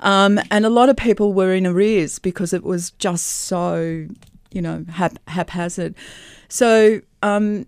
um, 0.00 0.40
and 0.50 0.64
a 0.64 0.70
lot 0.70 0.88
of 0.88 0.96
people 0.96 1.32
were 1.32 1.54
in 1.54 1.66
arrears 1.66 2.18
because 2.18 2.52
it 2.52 2.62
was 2.62 2.90
just 2.92 3.26
so, 3.26 4.06
you 4.52 4.62
know, 4.62 4.84
hap- 4.88 5.18
haphazard. 5.28 5.94
So 6.48 7.00
um, 7.22 7.66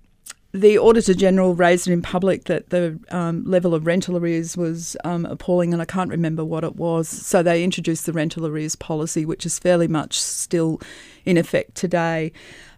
the 0.52 0.78
Auditor 0.78 1.14
General 1.14 1.54
raised 1.54 1.86
it 1.86 1.92
in 1.92 2.02
public 2.02 2.44
that 2.44 2.70
the 2.70 2.98
um, 3.10 3.44
level 3.44 3.74
of 3.74 3.86
rental 3.86 4.16
arrears 4.16 4.56
was 4.56 4.96
um, 5.04 5.24
appalling, 5.26 5.72
and 5.72 5.80
I 5.80 5.84
can't 5.84 6.10
remember 6.10 6.44
what 6.44 6.64
it 6.64 6.76
was. 6.76 7.08
So 7.08 7.42
they 7.42 7.62
introduced 7.62 8.06
the 8.06 8.12
rental 8.12 8.46
arrears 8.46 8.74
policy, 8.74 9.24
which 9.24 9.46
is 9.46 9.58
fairly 9.58 9.86
much 9.86 10.20
still 10.20 10.80
in 11.24 11.36
effect 11.36 11.76
today. 11.76 12.32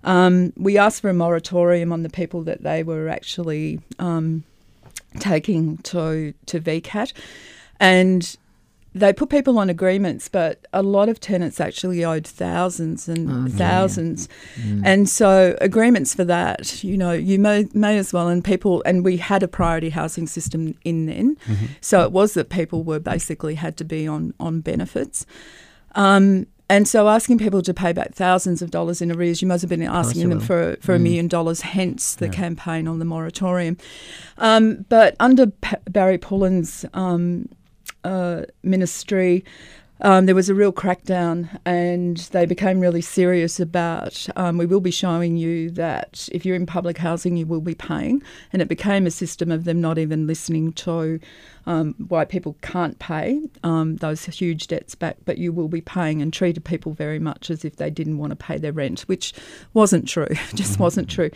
Um, 0.04 0.52
we 0.56 0.76
asked 0.76 1.00
for 1.00 1.09
a 1.09 1.14
moratorium 1.14 1.92
on 1.92 2.02
the 2.02 2.11
people 2.11 2.42
that 2.42 2.62
they 2.62 2.82
were 2.82 3.09
actually 3.09 3.80
um, 3.99 4.44
taking 5.18 5.78
to 5.78 6.35
to 6.47 6.61
VCAT, 6.61 7.12
and 7.80 8.37
they 8.95 9.13
put 9.13 9.31
people 9.31 9.59
on 9.59 9.71
agreements, 9.71 10.29
but 10.29 10.67
a 10.73 10.83
lot 10.83 11.09
of 11.09 11.19
tenants 11.19 11.61
actually 11.61 12.05
owed 12.05 12.27
thousands 12.27 13.09
and 13.09 13.31
Oh, 13.31 13.47
yeah. 13.51 13.57
thousands, 13.57 14.29
and 14.85 15.09
so 15.09 15.57
agreements 15.61 16.15
for 16.15 16.25
that, 16.25 16.85
you 16.85 16.97
know, 16.99 17.13
you 17.13 17.39
may 17.39 17.67
may 17.73 17.97
as 17.99 18.13
well. 18.13 18.29
And 18.29 18.45
people, 18.45 18.83
and 18.85 19.05
we 19.05 19.17
had 19.17 19.43
a 19.43 19.49
priority 19.49 19.91
housing 19.91 20.27
system 20.27 20.75
in 20.85 21.07
then, 21.07 21.37
so 21.81 22.03
it 22.03 22.13
was 22.13 22.35
that 22.35 22.49
people 22.51 22.83
were 22.85 23.01
basically 23.01 23.55
had 23.55 23.77
to 23.79 23.85
be 23.85 24.07
on 24.07 24.35
on 24.39 24.61
benefits. 24.61 25.25
Um, 25.95 26.47
and 26.71 26.89
so 26.89 27.07
asking 27.09 27.37
people 27.39 27.61
to 27.63 27.75
pay 27.75 27.93
back 27.93 28.15
thousands 28.15 28.63
of 28.63 28.71
dollars 28.71 29.03
in 29.03 29.13
arrears, 29.13 29.43
you 29.43 29.49
must 29.49 29.61
have 29.61 29.69
been 29.69 29.83
asking 29.83 30.31
them 30.31 30.41
for, 30.41 30.77
for 30.81 30.95
a 30.95 30.99
Mm. 30.99 31.03
million 31.03 31.29
dollars, 31.29 31.61
hence 31.61 32.15
the 32.15 32.31
campaign 32.31 32.89
on 32.89 32.99
the 32.99 33.05
moratorium. 33.05 33.77
Um, 34.39 34.87
but 34.89 35.15
under 35.21 35.49
P- 35.49 35.77
Barry 35.91 36.17
Pullen's 36.17 36.87
um, 36.95 37.49
uh, 38.04 38.42
ministry, 38.62 39.44
um, 40.02 40.26
there 40.26 40.35
was 40.35 40.49
a 40.49 40.54
real 40.54 40.73
crackdown, 40.73 41.49
and 41.64 42.16
they 42.32 42.44
became 42.44 42.80
really 42.80 43.00
serious 43.00 43.61
about. 43.61 44.26
Um, 44.35 44.59
we 44.59 44.66
will 44.66 44.80
be 44.80 44.90
showing 44.90 45.37
you 45.37 45.71
that 45.71 46.28
if 46.32 46.44
you're 46.44 46.56
in 46.56 46.66
public 46.66 46.99
housing, 46.99 47.37
you 47.37 47.47
will 47.47 47.61
be 47.61 47.76
paying, 47.76 48.21
and 48.52 48.61
it 48.61 48.66
became 48.68 49.06
a 49.06 49.12
system 49.12 49.52
of 49.52 49.62
them 49.62 49.80
not 49.80 49.99
even 49.99 50.26
listening 50.26 50.73
to 50.73 51.21
um, 51.66 51.94
why 52.09 52.25
people 52.25 52.56
can't 52.62 52.99
pay 52.99 53.42
um, 53.62 53.97
those 53.97 54.25
huge 54.25 54.66
debts 54.66 54.97
back, 54.97 55.18
but 55.25 55.38
you 55.38 55.52
will 55.52 55.68
be 55.68 55.80
paying, 55.80 56.21
and 56.21 56.32
treated 56.32 56.64
people 56.64 56.92
very 56.92 57.21
much 57.21 57.49
as 57.49 57.64
if 57.64 57.76
they 57.76 57.88
didn't 57.88 58.18
want 58.18 58.30
to 58.30 58.37
pay 58.37 58.59
their 58.59 58.73
rent, 58.73 59.02
which 59.02 59.32
wasn't 59.73 60.09
true. 60.09 60.26
Just 60.54 60.80
wasn't 60.80 61.09
true. 61.09 61.30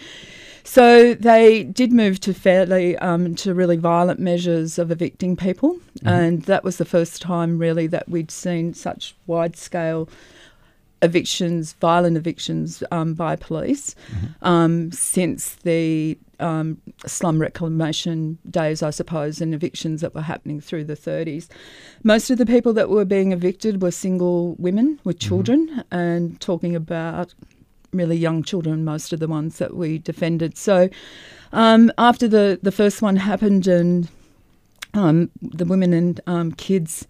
So 0.66 1.14
they 1.14 1.62
did 1.62 1.92
move 1.92 2.18
to 2.20 2.34
fairly 2.34 2.96
um, 2.98 3.36
to 3.36 3.54
really 3.54 3.76
violent 3.76 4.18
measures 4.18 4.80
of 4.80 4.90
evicting 4.90 5.36
people, 5.36 5.78
and 6.04 6.42
that 6.42 6.64
was 6.64 6.78
the 6.78 6.84
first 6.84 7.22
time 7.22 7.58
really 7.58 7.86
that 7.86 8.08
we'd 8.08 8.32
seen 8.32 8.74
such 8.74 9.14
wide 9.28 9.56
scale 9.56 10.08
evictions, 11.02 11.74
violent 11.74 12.16
evictions 12.16 12.82
um, 12.90 13.14
by 13.14 13.36
police 13.36 13.94
um, 14.42 14.90
since 14.90 15.54
the 15.54 16.18
um, 16.40 16.82
slum 17.06 17.40
reclamation 17.40 18.38
days, 18.50 18.82
I 18.82 18.90
suppose, 18.90 19.40
and 19.40 19.54
evictions 19.54 20.00
that 20.00 20.16
were 20.16 20.22
happening 20.22 20.60
through 20.60 20.84
the 20.84 20.96
30s. 20.96 21.46
Most 22.02 22.28
of 22.28 22.38
the 22.38 22.46
people 22.46 22.72
that 22.72 22.90
were 22.90 23.04
being 23.04 23.30
evicted 23.30 23.80
were 23.80 23.92
single 23.92 24.56
women 24.58 24.98
with 25.04 25.20
children, 25.20 25.84
and 25.92 26.40
talking 26.40 26.74
about 26.74 27.34
really 27.96 28.16
young 28.16 28.42
children, 28.42 28.84
most 28.84 29.12
of 29.12 29.20
the 29.20 29.28
ones 29.28 29.58
that 29.58 29.74
we 29.74 29.98
defended. 29.98 30.56
So 30.56 30.88
um, 31.52 31.92
after 31.98 32.28
the, 32.28 32.58
the 32.62 32.72
first 32.72 33.02
one 33.02 33.16
happened 33.16 33.66
and 33.66 34.08
um, 34.94 35.30
the 35.40 35.64
women 35.64 35.92
and 35.92 36.20
um, 36.26 36.52
kids, 36.52 37.06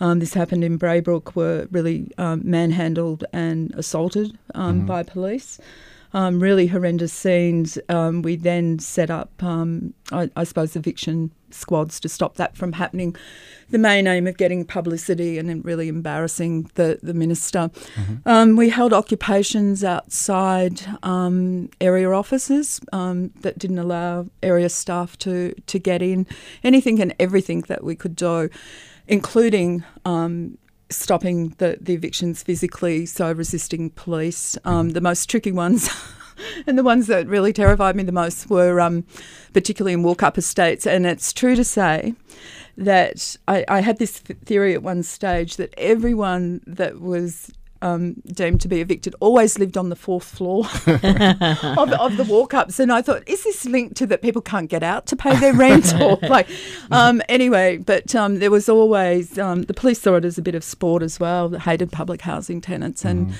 um, 0.00 0.18
this 0.18 0.34
happened 0.34 0.64
in 0.64 0.78
Braybrook, 0.78 1.34
were 1.34 1.68
really 1.70 2.10
um, 2.18 2.42
manhandled 2.44 3.24
and 3.32 3.74
assaulted 3.74 4.38
um, 4.54 4.86
by 4.86 5.02
police. 5.02 5.60
Um, 6.12 6.40
really 6.40 6.66
horrendous 6.66 7.12
scenes. 7.12 7.78
Um, 7.88 8.22
we 8.22 8.34
then 8.36 8.80
set 8.80 9.10
up, 9.10 9.30
um, 9.42 9.94
I, 10.10 10.28
I 10.34 10.44
suppose, 10.44 10.74
eviction 10.74 11.30
squads 11.54 12.00
to 12.00 12.08
stop 12.08 12.36
that 12.36 12.56
from 12.56 12.72
happening. 12.72 13.16
The 13.70 13.78
main 13.78 14.06
aim 14.06 14.26
of 14.26 14.36
getting 14.36 14.64
publicity 14.64 15.38
and 15.38 15.48
then 15.48 15.62
really 15.62 15.88
embarrassing 15.88 16.70
the, 16.74 16.98
the 17.02 17.14
minister. 17.14 17.70
Um, 18.26 18.56
we 18.56 18.70
held 18.70 18.92
occupations 18.92 19.84
outside 19.84 20.82
um, 21.02 21.70
area 21.80 22.10
offices 22.10 22.80
um, 22.92 23.30
that 23.40 23.58
didn't 23.58 23.78
allow 23.78 24.26
area 24.42 24.68
staff 24.68 25.16
to, 25.18 25.54
to 25.66 25.78
get 25.78 26.02
in. 26.02 26.26
Anything 26.64 27.00
and 27.00 27.14
everything 27.20 27.60
that 27.62 27.84
we 27.84 27.94
could 27.94 28.16
do, 28.16 28.50
including 29.06 29.84
um, 30.04 30.58
stopping 30.90 31.50
the, 31.58 31.78
the 31.80 31.94
evictions 31.94 32.42
physically, 32.42 33.06
so 33.06 33.32
resisting 33.32 33.90
police. 33.90 34.58
Um, 34.64 34.90
the 34.90 35.00
most 35.00 35.30
tricky 35.30 35.52
ones. 35.52 35.88
And 36.66 36.78
the 36.78 36.82
ones 36.82 37.06
that 37.06 37.26
really 37.26 37.52
terrified 37.52 37.96
me 37.96 38.02
the 38.02 38.12
most 38.12 38.50
were 38.50 38.80
um, 38.80 39.04
particularly 39.52 39.92
in 39.92 40.02
walk 40.02 40.22
up 40.22 40.38
estates. 40.38 40.86
And 40.86 41.06
it's 41.06 41.32
true 41.32 41.56
to 41.56 41.64
say 41.64 42.14
that 42.76 43.36
I, 43.48 43.64
I 43.68 43.80
had 43.80 43.98
this 43.98 44.18
theory 44.18 44.74
at 44.74 44.82
one 44.82 45.02
stage 45.02 45.56
that 45.56 45.74
everyone 45.76 46.60
that 46.66 47.00
was 47.00 47.52
um, 47.82 48.14
deemed 48.26 48.60
to 48.60 48.68
be 48.68 48.80
evicted 48.80 49.14
always 49.20 49.58
lived 49.58 49.76
on 49.76 49.88
the 49.88 49.96
fourth 49.96 50.24
floor 50.24 50.64
of, 50.86 51.92
of 51.92 52.16
the 52.16 52.26
walk 52.28 52.54
ups. 52.54 52.78
And 52.78 52.92
I 52.92 53.02
thought, 53.02 53.26
is 53.26 53.44
this 53.44 53.64
linked 53.64 53.96
to 53.96 54.06
that 54.06 54.22
people 54.22 54.42
can't 54.42 54.68
get 54.68 54.82
out 54.82 55.06
to 55.06 55.16
pay 55.16 55.36
their 55.36 55.54
rent? 55.54 55.94
or 56.00 56.18
like, 56.28 56.48
um, 56.90 57.22
anyway, 57.28 57.78
but 57.78 58.14
um, 58.14 58.38
there 58.38 58.50
was 58.50 58.68
always, 58.68 59.38
um, 59.38 59.62
the 59.62 59.74
police 59.74 60.00
saw 60.00 60.16
it 60.16 60.24
as 60.24 60.38
a 60.38 60.42
bit 60.42 60.54
of 60.54 60.62
sport 60.62 61.02
as 61.02 61.18
well, 61.18 61.48
that 61.48 61.60
hated 61.60 61.90
public 61.90 62.22
housing 62.22 62.60
tenants. 62.60 63.04
And 63.04 63.34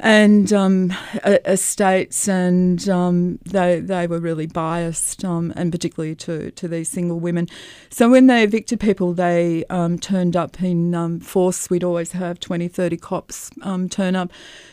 and 0.00 0.52
um, 0.52 0.92
estates, 1.24 2.28
and 2.28 2.88
um, 2.88 3.38
they 3.44 3.80
they 3.80 4.06
were 4.06 4.20
really 4.20 4.46
biased, 4.46 5.24
um, 5.24 5.52
and 5.56 5.72
particularly 5.72 6.14
to, 6.16 6.50
to 6.52 6.68
these 6.68 6.88
single 6.88 7.18
women. 7.18 7.48
So 7.90 8.10
when 8.10 8.26
they 8.26 8.44
evicted 8.44 8.80
people, 8.80 9.12
they 9.12 9.64
um, 9.70 9.98
turned 9.98 10.36
up 10.36 10.62
in 10.62 10.94
um, 10.94 11.20
force. 11.20 11.68
We'd 11.68 11.84
always 11.84 12.12
have 12.12 12.38
20, 12.40 12.68
30 12.68 12.96
cops 12.96 13.50
um, 13.62 13.88
turn 13.88 14.14
up, 14.14 14.30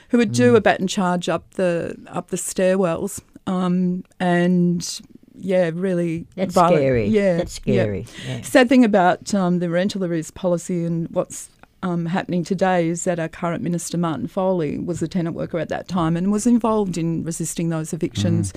who 0.10 0.17
would 0.17 0.32
do 0.32 0.55
a 0.55 0.62
baton 0.62 0.88
charge 0.88 1.27
up 1.29 1.51
the 1.55 1.96
up 2.08 2.29
the 2.29 2.38
stairwells, 2.38 3.22
um, 3.48 4.03
and 4.20 5.01
yeah, 5.38 5.72
really 5.74 6.27
That's 6.36 6.53
violent. 6.53 6.77
scary. 6.77 7.08
Yeah, 7.08 7.38
That's 7.38 7.60
yeah. 7.65 7.84
scary. 7.84 8.05
Yeah. 8.27 8.41
Sad 8.41 8.70
thing 8.70 8.86
about 8.86 9.34
um, 9.34 9.60
the 9.60 9.70
rental 9.70 10.03
arrears 10.03 10.32
policy 10.32 10.86
and 10.86 11.08
what's 11.10 11.50
um, 11.86 12.08
happening 12.08 12.44
today 12.44 12.89
is 12.89 13.04
that 13.04 13.20
our 13.20 13.30
current 13.30 13.62
minister 13.62 13.96
Martin 13.96 14.27
Foley 14.27 14.80
was 14.80 15.04
a 15.04 15.08
tenant 15.08 15.36
worker 15.36 15.60
at 15.60 15.70
that 15.70 15.88
time 15.88 16.18
and 16.18 16.32
was 16.32 16.48
involved 16.48 16.98
in 16.98 17.24
resisting 17.24 17.70
those 17.70 17.94
evictions. 17.94 18.54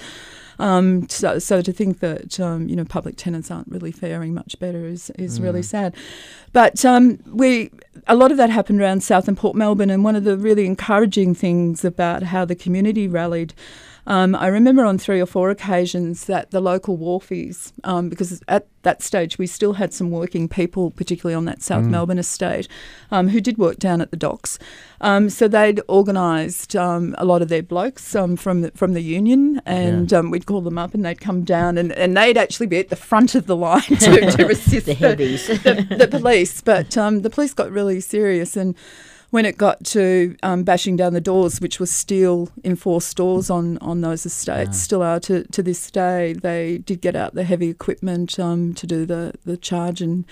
Um, 0.59 1.09
so, 1.09 1.39
so 1.39 1.61
to 1.61 1.73
think 1.73 2.01
that 2.01 2.41
um, 2.41 2.69
you 2.69 2.75
know 2.75 2.85
public 2.85 3.17
tenants 3.17 3.51
aren't 3.51 3.69
really 3.69 3.93
faring 3.93 4.35
much 4.35 4.59
better 4.59 4.87
is 4.87 5.11
is 5.11 5.41
really 5.41 5.63
sad. 5.63 5.95
But 6.53 6.85
um, 6.85 7.19
we 7.27 7.71
a 8.07 8.17
lot 8.17 8.31
of 8.31 8.39
that 8.39 8.51
happened 8.51 8.81
around 8.81 9.03
South 9.03 9.29
and 9.29 9.37
Port 9.37 9.55
Melbourne, 9.55 9.91
and 9.91 10.03
one 10.03 10.17
of 10.17 10.25
the 10.25 10.37
really 10.37 10.65
encouraging 10.67 11.35
things 11.35 11.85
about 11.85 12.25
how 12.25 12.45
the 12.45 12.57
community 12.57 13.07
rallied. 13.07 13.55
Um, 14.09 14.35
I 14.35 14.47
remember 14.47 14.87
on 14.87 14.97
three 14.97 15.21
or 15.21 15.27
four 15.27 15.51
occasions 15.51 16.25
that 16.25 16.51
the 16.51 16.61
local 16.61 16.97
wharfies, 16.97 17.73
um, 17.85 18.09
because 18.09 18.43
at 18.49 18.67
that 18.83 19.03
stage 19.03 19.37
we 19.37 19.47
still 19.47 19.75
had 19.75 19.93
some 19.93 20.11
working 20.11 20.49
people, 20.49 20.91
particularly 20.91 21.35
on 21.35 21.45
that 21.45 21.63
South 21.63 21.85
Melbourne 21.85 22.19
estate, 22.19 22.69
um, 23.11 23.29
who 23.29 23.39
did 23.39 23.59
work 23.59 23.79
down 23.79 24.01
at 24.01 24.11
the 24.11 24.17
docks. 24.17 24.59
Um, 25.03 25.29
so 25.29 25.47
they'd 25.47 25.83
organised 25.91 26.75
um, 26.75 27.15
a 27.19 27.27
lot 27.27 27.43
of 27.43 27.51
their 27.51 27.63
blokes 27.63 28.17
um, 28.17 28.37
from 28.37 28.63
the, 28.63 28.71
from 28.71 28.95
the 28.95 29.03
union, 29.03 29.61
and 29.67 30.11
um, 30.15 30.31
we'd 30.31 30.47
call 30.47 30.63
them 30.63 30.79
up, 30.79 30.95
and 30.95 31.05
they'd 31.05 31.21
come 31.21 31.45
down, 31.45 31.77
and, 31.77 31.93
and 31.93 32.17
they'd 32.17 32.39
actually 32.39 32.67
be 32.67 32.79
at 32.79 32.89
the 32.89 32.97
front 32.97 33.35
of 33.35 33.47
the 33.47 33.57
line 33.57 33.83
to, 33.83 34.31
to 34.31 34.45
resist 34.47 34.87
The 34.87 34.95
the, 35.59 35.97
the 35.97 36.09
police. 36.19 36.63
But 36.63 36.97
um, 36.97 37.21
the 37.21 37.31
police 37.31 37.53
got 37.53 37.71
really 37.71 38.01
serious, 38.01 38.57
and 38.57 38.75
when 39.31 39.45
it 39.45 39.59
got 39.59 39.85
to 39.85 40.37
um, 40.43 40.63
bashing 40.63 40.97
down 40.97 41.13
the 41.13 41.21
doors, 41.21 41.61
which 41.61 41.79
was 41.79 41.91
still 41.91 42.49
enforced 42.65 43.17
doors 43.17 43.51
on, 43.51 43.77
on 43.79 44.01
those 44.01 44.25
estates, 44.25 44.79
still 44.79 45.03
are 45.03 45.21
to, 45.21 45.45
to 45.49 45.63
this 45.63 45.91
day, 45.91 46.33
they 46.33 46.79
did 46.79 47.01
get 47.03 47.15
out 47.15 47.35
the 47.35 47.45
heavy 47.45 47.69
equipment 47.69 48.39
um, 48.39 48.73
to 48.75 48.87
do 48.87 49.05
the, 49.05 49.35
the 49.45 49.57
charge 49.57 50.01
and 50.01 50.25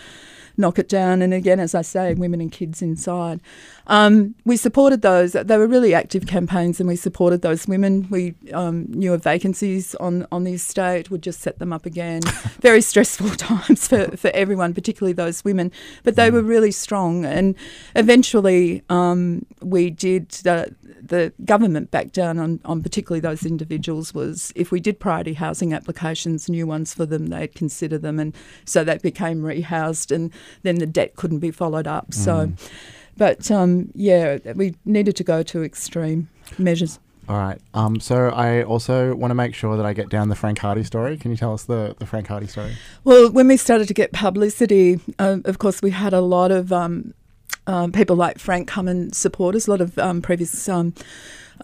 knock 0.57 0.79
it 0.79 0.89
down. 0.89 1.21
And 1.21 1.35
again, 1.35 1.61
as 1.61 1.75
I 1.75 1.83
say, 1.83 2.15
women 2.15 2.41
and 2.41 2.51
kids 2.51 2.81
inside. 2.81 3.41
Um, 3.89 4.35
we 4.45 4.57
supported 4.57 5.03
those. 5.03 5.33
They 5.33 5.57
were 5.57 5.67
really 5.67 5.95
active 5.95 6.27
campaigns, 6.27 6.81
and 6.81 6.89
we 6.89 6.97
supported 6.97 7.43
those 7.43 7.67
women. 7.67 8.09
We 8.11 8.35
um, 8.53 8.87
knew 8.89 9.13
of 9.13 9.23
vacancies 9.23 9.95
on, 9.97 10.27
on 10.33 10.45
the 10.45 10.55
estate, 10.55 11.11
would 11.11 11.23
just 11.23 11.41
set 11.41 11.59
them 11.59 11.73
up 11.73 11.87
again. 11.87 12.23
Very 12.61 12.81
stressful 12.81 13.31
times 13.37 13.87
for, 13.87 14.17
for 14.17 14.31
everyone, 14.35 14.75
particularly 14.75 15.13
those 15.13 15.45
women. 15.45 15.71
But 16.03 16.17
they 16.17 16.31
were 16.31 16.43
really 16.43 16.73
strong. 16.73 17.25
And 17.25 17.55
eventually, 17.95 18.83
um, 18.89 19.47
we 19.61 19.91
did, 19.91 20.31
the, 20.31 20.75
the 21.01 21.33
government 21.45 21.91
back 21.91 22.13
down 22.13 22.39
on, 22.39 22.61
on 22.65 22.83
particularly 22.83 23.21
those 23.21 23.47
individuals 23.47 24.13
was 24.13 24.53
if 24.57 24.73
we 24.73 24.81
did 24.81 24.99
priority 24.99 25.35
housing 25.35 25.73
applications, 25.73 26.49
new 26.49 26.67
ones 26.67 26.93
for 26.93 27.07
them, 27.07 27.29
they'd 27.29 27.55
consider 27.55 27.99
them. 27.99 28.19
And 28.19 28.35
so 28.65 28.83
that 28.83 29.03
became 29.03 29.43
rehoused, 29.43 30.11
and 30.11 30.33
then 30.63 30.77
the 30.77 30.87
debt 30.87 31.15
couldn't 31.15 31.39
be 31.39 31.53
followed 31.53 31.87
up. 31.87 32.13
So. 32.13 32.53
But 33.17 33.51
um, 33.51 33.91
yeah, 33.95 34.39
we 34.55 34.75
needed 34.85 35.17
to 35.17 35.25
go 35.25 35.43
to 35.43 35.63
extreme 35.63 36.29
measures. 36.59 36.99
All 37.29 37.37
right. 37.37 37.61
Um, 37.75 37.99
so 37.99 38.29
I 38.29 38.63
also 38.63 39.15
want 39.17 39.31
to 39.31 39.35
make 39.35 39.55
sure 39.55 39.77
that 39.77 39.85
I 39.85 39.93
get 39.93 40.09
down 40.09 40.29
the 40.29 40.37
Frank 40.37 40.59
Hardy 40.61 40.85
story. 40.85 41.17
Can 41.17 41.33
you 41.33 41.37
tell 41.37 41.53
us 41.53 41.65
the, 41.65 41.97
the 41.99 42.07
Frank 42.07 42.29
Hardy 42.29 42.47
story? 42.47 42.77
Well, 43.03 43.33
when 43.33 43.49
we 43.49 43.57
started 43.57 43.89
to 43.89 43.95
get 43.95 44.13
publicity, 44.13 45.01
uh, 45.19 45.39
of 45.45 45.59
course, 45.59 45.83
we 45.83 45.91
had 45.91 46.13
a 46.13 46.21
lot 46.21 46.53
of 46.53 46.73
um, 46.73 47.15
uh, 47.67 47.89
people 47.89 48.15
like 48.15 48.39
Frank 48.39 48.69
come 48.69 48.87
and 48.87 49.15
support 49.15 49.57
us, 49.57 49.67
a 49.67 49.71
lot 49.71 49.81
of 49.81 49.99
um, 49.99 50.23
previous 50.23 50.69
um, 50.69 50.95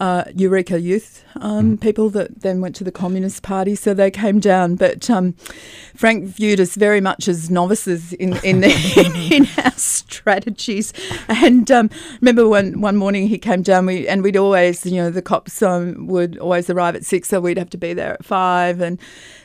uh, 0.00 0.24
Eureka 0.34 0.80
Youth 0.80 1.24
um, 1.36 1.76
mm. 1.76 1.80
people 1.80 2.10
that 2.10 2.40
then 2.40 2.60
went 2.60 2.74
to 2.76 2.84
the 2.84 2.92
Communist 2.92 3.42
Party, 3.42 3.74
so 3.74 3.94
they 3.94 4.10
came 4.10 4.40
down. 4.40 4.76
But 4.76 5.08
um, 5.10 5.34
Frank 5.94 6.24
viewed 6.24 6.60
us 6.60 6.74
very 6.74 7.00
much 7.00 7.28
as 7.28 7.50
novices 7.50 8.12
in 8.14 8.36
in, 8.44 8.64
in, 8.64 9.16
in 9.32 9.48
our 9.62 9.72
strategies. 9.72 10.92
And 11.28 11.70
um, 11.70 11.90
remember 12.20 12.48
one 12.48 12.80
one 12.80 12.96
morning 12.96 13.28
he 13.28 13.38
came 13.38 13.62
down, 13.62 13.86
we 13.86 14.08
and 14.08 14.22
we'd 14.22 14.36
always, 14.36 14.84
you 14.86 14.96
know, 14.96 15.10
the 15.10 15.22
cops 15.22 15.62
um, 15.62 16.06
would 16.06 16.38
always 16.38 16.68
arrive 16.70 16.96
at 16.96 17.04
six, 17.04 17.28
so 17.28 17.40
we'd 17.40 17.58
have 17.58 17.70
to 17.70 17.78
be 17.78 17.94
there 17.94 18.14
at 18.14 18.24
five, 18.24 18.80
and 18.80 18.98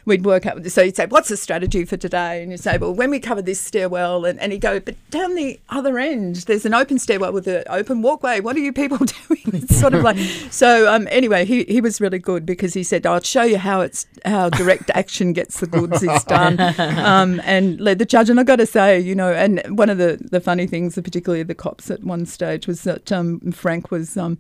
we'd 0.08 0.26
work 0.26 0.46
out. 0.46 0.66
So 0.68 0.84
he'd 0.84 0.96
say, 0.96 1.06
"What's 1.06 1.30
the 1.30 1.38
strategy 1.38 1.86
for 1.86 1.98
today?" 1.98 2.42
And 2.42 2.52
you'd 2.52 2.62
say, 2.62 2.78
"Well, 2.78 2.94
when 2.94 3.12
we 3.12 3.20
cover 3.20 3.42
this 3.42 3.60
stairwell," 3.60 4.26
and, 4.26 4.40
and 4.40 4.52
he'd 4.52 4.62
go, 4.62 4.80
"But 4.80 4.96
down 5.12 5.36
the 5.36 5.60
other 5.70 6.00
end, 6.00 6.38
there's 6.48 6.66
an 6.66 6.74
open 6.74 6.98
stairwell 6.98 7.34
with 7.34 7.48
an 7.48 7.66
open 7.70 8.02
walkway. 8.02 8.40
What 8.40 8.56
are 8.56 8.60
you 8.60 8.74
people 8.74 8.98
doing?" 9.28 9.42
It's 9.54 9.78
sort 9.78 9.94
of 9.94 10.02
like 10.02 10.18
so. 10.50 10.92
Um, 10.92 11.08
anyway, 11.12 11.46
he, 11.46 11.66
he 11.66 11.82
was 11.82 12.02
really 12.02 12.20
good 12.20 12.46
because 12.46 12.74
he 12.74 12.84
said, 12.84 13.06
"I'll 13.06 13.22
show 13.22 13.44
you 13.44 13.58
how 13.58 13.82
it's 13.82 14.08
how 14.26 14.50
direct 14.50 14.90
action 14.96 15.34
gets 15.34 15.60
the 15.60 15.68
goods 15.68 16.02
is 16.02 16.24
done," 16.24 16.60
um, 16.80 17.42
and 17.44 17.80
led 17.80 18.00
the 18.00 18.06
charge. 18.06 18.30
And 18.30 18.40
I 18.40 18.44
got 18.44 18.56
to 18.56 18.66
say, 18.66 19.00
you 19.00 19.14
know, 19.14 19.32
and 19.32 19.62
one 19.78 19.90
of 19.90 19.98
the 19.98 20.18
the 20.32 20.40
funny 20.40 20.66
things, 20.66 20.96
particularly 20.96 21.44
the 21.44 21.56
cops 21.56 21.92
at 21.92 22.04
one 22.04 22.26
stage, 22.26 22.66
was 22.66 22.84
that 22.84 23.12
um, 23.12 23.40
Frank 23.52 23.92
was. 23.92 24.18
Um, 24.18 24.40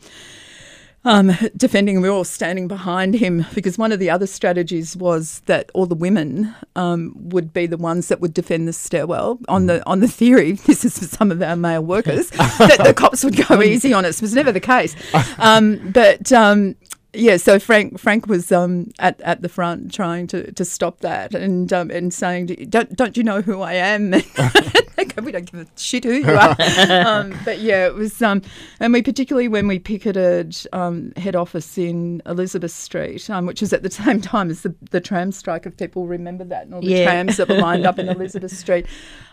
um, 1.06 1.32
defending, 1.58 2.02
we 2.02 2.10
were 2.10 2.16
all 2.16 2.24
standing 2.24 2.68
behind 2.68 3.16
him 3.16 3.46
because 3.54 3.78
one 3.78 3.92
of 3.92 4.00
the 4.00 4.10
other 4.10 4.28
strategies 4.28 4.96
was 4.96 5.42
that 5.46 5.72
all 5.74 5.86
the 5.86 5.96
women 5.96 6.54
um, 6.76 7.14
would 7.16 7.54
be 7.54 7.66
the 7.66 7.78
ones 7.78 8.08
that 8.10 8.20
would 8.20 8.34
defend 8.34 8.68
the 8.68 8.74
stairwell 8.74 9.40
on 9.48 9.68
the 9.68 9.86
on 9.88 10.00
the 10.00 10.08
theory. 10.08 10.58
This 10.68 10.84
is 10.84 11.00
for 11.00 11.06
some 11.06 11.32
of 11.32 11.42
our 11.42 11.56
male 11.56 11.84
workers 11.84 12.30
that 12.32 12.82
the 12.84 12.94
cops 12.94 13.24
would 13.24 13.38
go 13.48 13.62
easy 13.62 13.94
on 13.94 14.06
us. 14.06 14.18
It 14.18 14.22
was 14.22 14.34
never 14.34 14.52
the 14.52 14.60
case, 14.60 14.96
um, 15.40 15.92
but 15.92 16.32
um, 16.34 16.76
yeah, 17.14 17.38
so 17.38 17.58
Frank 17.58 18.00
Frank 18.00 18.28
was 18.28 18.52
um, 18.52 18.92
at 19.00 19.20
at 19.22 19.42
the 19.42 19.50
front 19.50 19.94
trying 19.94 20.28
to, 20.28 20.52
to 20.52 20.66
stop 20.66 21.00
that 21.00 21.34
and 21.34 21.72
um, 21.72 21.90
and 21.90 22.14
saying, 22.14 22.48
"Don't 22.70 22.96
don't 22.96 23.16
you 23.16 23.24
know 23.24 23.42
who 23.42 23.62
I 23.62 23.74
am?" 23.74 24.14
we 25.24 25.32
don't 25.32 25.52
give 25.52 25.62
a 25.62 25.68
shit 25.76 26.04
who 26.04 26.14
you 26.14 26.32
are. 26.32 26.56
um, 26.90 27.38
but 27.46 27.60
yeah, 27.60 27.86
it 27.86 27.94
was, 27.94 28.22
um, 28.22 28.42
and 28.80 28.94
we 28.94 29.02
particularly 29.02 29.48
when 29.48 29.68
we 29.68 29.78
picketed 29.80 30.58
um, 30.74 31.12
head 31.18 31.36
office 31.36 31.78
in 31.78 32.22
Elizabeth 32.26 32.72
Street, 32.72 33.30
um, 33.30 33.46
which 33.46 33.62
was 33.62 33.74
at 33.74 33.84
the 33.84 33.92
same 33.92 34.22
time 34.22 34.50
as 34.50 34.62
the, 34.62 34.74
the 34.92 35.00
tram 35.00 35.32
strike. 35.32 35.66
If 35.66 35.78
people 35.78 36.08
remember 36.08 36.44
that, 36.46 36.66
and 36.66 36.74
all 36.74 36.82
the 36.82 36.88
yeah. 36.88 37.06
trams 37.06 37.38
that 37.38 37.48
were 37.48 37.58
lined 37.58 37.86
up 37.86 38.00
in 38.00 38.10
Elizabeth 38.10 38.52
Street, 38.52 38.88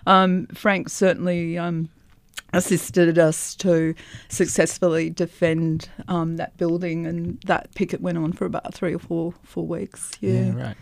um, 0.07 0.47
Frank 0.49 0.89
certainly 0.89 1.59
assisted 2.55 3.19
us 3.19 3.55
to 3.57 3.95
successfully 4.29 5.11
defend 5.11 5.89
um, 6.09 6.37
that 6.37 6.57
building, 6.57 7.07
and 7.07 7.41
that 7.43 7.75
picket 7.75 8.01
went 8.01 8.19
on 8.19 8.33
for 8.33 8.47
about 8.47 8.73
three 8.75 8.95
or 8.95 8.99
four 8.99 9.35
four 9.43 9.67
weeks. 9.67 10.13
Yeah, 10.21 10.33
yeah 10.33 10.67
right. 10.67 10.77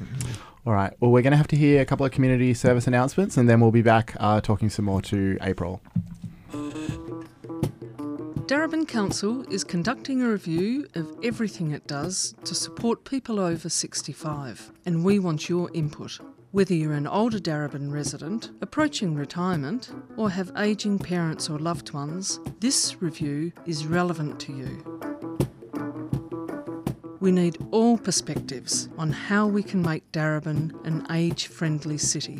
All 0.65 0.73
right. 0.73 0.93
Well, 1.01 1.11
we're 1.11 1.23
going 1.23 1.33
to 1.33 1.37
have 1.37 1.49
to 1.49 1.57
hear 1.57 1.81
a 1.81 1.85
couple 1.85 2.07
of 2.07 2.13
community 2.13 2.55
service 2.55 2.87
announcements, 2.87 3.37
and 3.37 3.49
then 3.49 3.61
we'll 3.61 3.73
be 3.73 3.83
back 3.83 4.15
uh, 4.21 4.41
talking 4.41 4.71
some 4.71 4.85
more 4.85 5.03
to 5.03 5.37
April. 5.43 5.81
Darebin 8.47 8.87
Council 8.87 9.45
is 9.51 9.65
conducting 9.65 10.23
a 10.23 10.29
review 10.29 10.87
of 10.95 11.11
everything 11.23 11.71
it 11.71 11.87
does 11.87 12.35
to 12.45 12.55
support 12.55 13.05
people 13.05 13.41
over 13.41 13.69
65, 13.69 14.73
and 14.85 15.05
we 15.05 15.19
want 15.19 15.49
your 15.49 15.71
input. 15.73 16.21
Whether 16.53 16.75
you're 16.75 16.93
an 16.93 17.07
older 17.07 17.39
Darebin 17.39 17.91
resident, 17.91 18.51
approaching 18.61 19.15
retirement, 19.15 19.91
or 20.19 20.29
have 20.29 20.53
ageing 20.59 20.99
parents 20.99 21.49
or 21.49 21.59
loved 21.59 21.95
ones, 21.95 22.41
this 22.61 23.01
review 23.01 23.53
is 23.65 23.87
relevant 23.87 24.39
to 24.41 24.53
you. 24.53 24.85
We 27.21 27.33
need 27.33 27.57
all 27.71 27.97
perspectives 27.97 28.91
on 28.99 29.13
how 29.13 29.47
we 29.47 29.63
can 29.63 29.81
make 29.81 30.13
Darebin 30.13 30.75
an 30.85 31.07
age 31.11 31.47
friendly 31.47 31.97
city. 31.97 32.39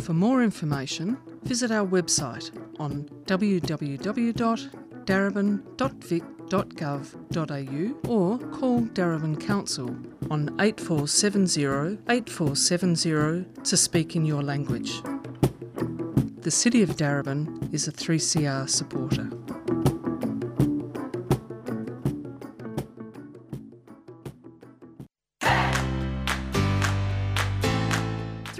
For 0.00 0.12
more 0.12 0.42
information, 0.42 1.18
visit 1.44 1.70
our 1.70 1.86
website 1.86 2.50
on 2.80 3.08
www.darebin.vic.gov.au 6.48 8.10
or 8.10 8.38
call 8.38 8.80
Darebin 8.82 9.40
Council 9.40 9.96
on 10.30 10.54
8470 10.60 11.98
8470 12.08 13.62
to 13.64 13.76
speak 13.76 14.16
in 14.16 14.24
your 14.24 14.42
language. 14.42 15.02
The 16.40 16.50
City 16.50 16.82
of 16.82 16.90
Darebin 16.96 17.72
is 17.72 17.88
a 17.88 17.92
3CR 17.92 18.68
supporter. 18.68 19.30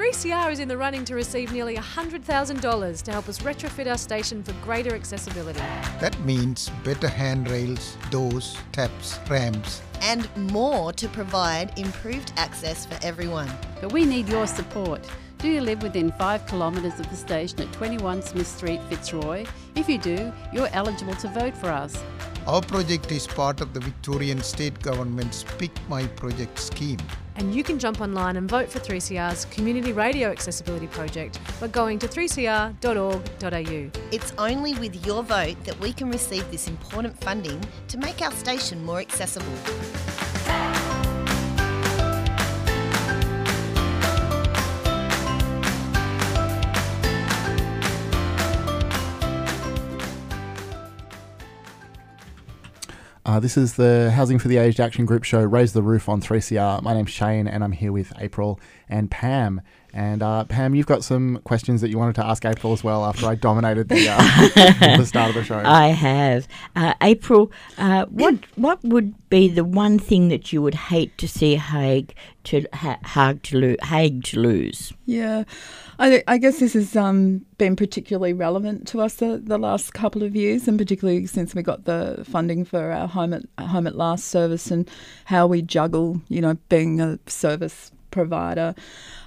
3CR 0.09 0.51
is 0.51 0.59
in 0.59 0.69
the 0.69 0.77
running 0.77 1.05
to 1.05 1.15
receive 1.15 1.53
nearly 1.53 1.77
$100,000 1.77 3.03
to 3.03 3.13
help 3.13 3.29
us 3.29 3.41
retrofit 3.41 3.87
our 3.87 3.99
station 3.99 4.43
for 4.43 4.55
greater 4.65 4.95
accessibility. 4.95 5.59
That 6.01 6.19
means 6.21 6.71
better 6.83 7.09
handrails, 7.09 7.99
doors, 8.09 8.57
taps, 8.73 9.19
ramps, 9.29 9.83
and 10.01 10.27
more 10.51 10.95
to 10.95 11.09
provide 11.09 11.79
improved 11.79 12.33
access 12.39 12.87
for 12.87 12.99
everyone. 13.03 13.51
But 13.83 13.93
we 13.93 14.07
need 14.07 14.31
your 14.31 14.47
support. 14.47 15.07
Do 15.37 15.49
you 15.49 15.61
live 15.61 15.83
within 15.83 16.11
five 16.13 16.47
kilometres 16.47 16.99
of 16.99 17.11
the 17.11 17.17
station 17.17 17.61
at 17.61 17.71
21 17.75 18.23
Smith 18.23 18.47
Street, 18.47 18.81
Fitzroy? 18.89 19.45
If 19.75 19.91
you 19.91 19.99
do, 19.99 20.33
you're 20.55 20.71
eligible 20.73 21.17
to 21.17 21.29
vote 21.29 21.55
for 21.55 21.69
us. 21.69 22.03
Our 22.49 22.63
project 22.63 23.13
is 23.13 23.27
part 23.27 23.61
of 23.61 23.75
the 23.75 23.81
Victorian 23.81 24.41
State 24.43 24.81
Government's 24.81 25.45
Pick 25.59 25.71
My 25.87 26.07
Project 26.07 26.59
scheme. 26.59 26.99
And 27.37 27.55
you 27.55 27.63
can 27.63 27.79
jump 27.79 28.01
online 28.01 28.39
and 28.39 28.49
vote 28.49 28.71
for 28.71 28.79
3CR's 28.79 29.45
Community 29.45 29.93
Radio 29.93 30.31
Accessibility 30.31 30.87
Project 30.87 31.39
by 31.61 31.69
going 31.69 31.99
to 31.99 32.09
3cr.org.au. 32.09 34.01
It's 34.11 34.33
only 34.39 34.73
with 34.77 35.07
your 35.07 35.23
vote 35.23 35.63
that 35.65 35.79
we 35.79 35.93
can 35.93 36.11
receive 36.11 36.51
this 36.51 36.69
important 36.69 37.23
funding 37.23 37.63
to 37.89 37.99
make 37.99 38.23
our 38.23 38.33
station 38.33 38.83
more 38.83 39.01
accessible. 39.01 39.53
Uh, 53.29 53.39
this 53.39 53.59
is 53.59 53.75
the 53.75 54.11
Housing 54.13 54.39
for 54.39 54.49
the 54.49 54.57
Aged 54.57 54.81
Action 54.81 55.05
Group 55.05 55.23
show, 55.23 55.43
Raise 55.43 55.75
the 55.75 55.83
Roof 55.83 56.09
on 56.09 56.23
3CR. 56.23 56.81
My 56.81 56.95
name's 56.95 57.11
Shane, 57.11 57.47
and 57.47 57.63
I'm 57.63 57.73
here 57.73 57.93
with 57.93 58.11
April 58.19 58.59
and 58.89 59.11
Pam. 59.11 59.61
And 59.93 60.23
uh, 60.23 60.45
Pam, 60.45 60.75
you've 60.75 60.87
got 60.87 61.05
some 61.05 61.43
questions 61.45 61.83
that 61.83 61.91
you 61.91 61.99
wanted 61.99 62.15
to 62.15 62.25
ask 62.25 62.47
April 62.47 62.73
as 62.73 62.83
well 62.83 63.05
after 63.05 63.27
I 63.27 63.35
dominated 63.35 63.91
the, 63.91 64.09
uh, 64.09 64.97
the 64.97 65.05
start 65.05 65.29
of 65.29 65.35
the 65.35 65.45
show. 65.45 65.59
I 65.59 65.89
have. 65.89 66.49
Uh, 66.75 66.95
April, 67.03 67.53
uh, 67.77 68.07
what 68.07 68.37
what 68.57 68.83
would 68.83 69.13
be 69.29 69.47
the 69.47 69.65
one 69.65 69.99
thing 69.99 70.29
that 70.29 70.51
you 70.51 70.63
would 70.63 70.75
hate 70.75 71.19
to 71.19 71.29
see 71.29 71.57
HAG 71.57 72.15
to 72.45 72.65
ha- 72.73 72.99
HAG 73.03 73.43
to, 73.43 73.59
lo- 73.61 73.77
HAG 73.83 74.25
to 74.25 74.41
lose? 74.41 74.95
Yeah. 75.05 75.45
I, 75.99 76.23
I 76.29 76.39
guess 76.39 76.61
this 76.61 76.75
has 76.75 76.95
um, 76.95 77.45
been 77.59 77.75
particularly 77.75 78.33
relevant 78.33 78.87
to 78.89 79.01
us 79.01 79.17
the, 79.17 79.41
the 79.43 79.59
last 79.59 79.95
couple 79.95 80.23
of 80.23 80.37
years, 80.37 80.69
and 80.69 80.79
particularly 80.79 81.27
since 81.27 81.55
we 81.55 81.63
got 81.63 81.85
the 81.85 82.25
funding 82.29 82.65
for 82.65 82.93
our 82.93 83.09
home 83.09 83.35
at 83.35 83.45
home 83.59 83.87
at 83.87 83.97
last 83.97 84.27
service 84.27 84.71
and 84.71 84.89
how 85.25 85.47
we 85.47 85.61
juggle, 85.61 86.21
you 86.29 86.41
know, 86.41 86.57
being 86.69 87.01
a 87.01 87.19
service 87.27 87.91
provider. 88.11 88.75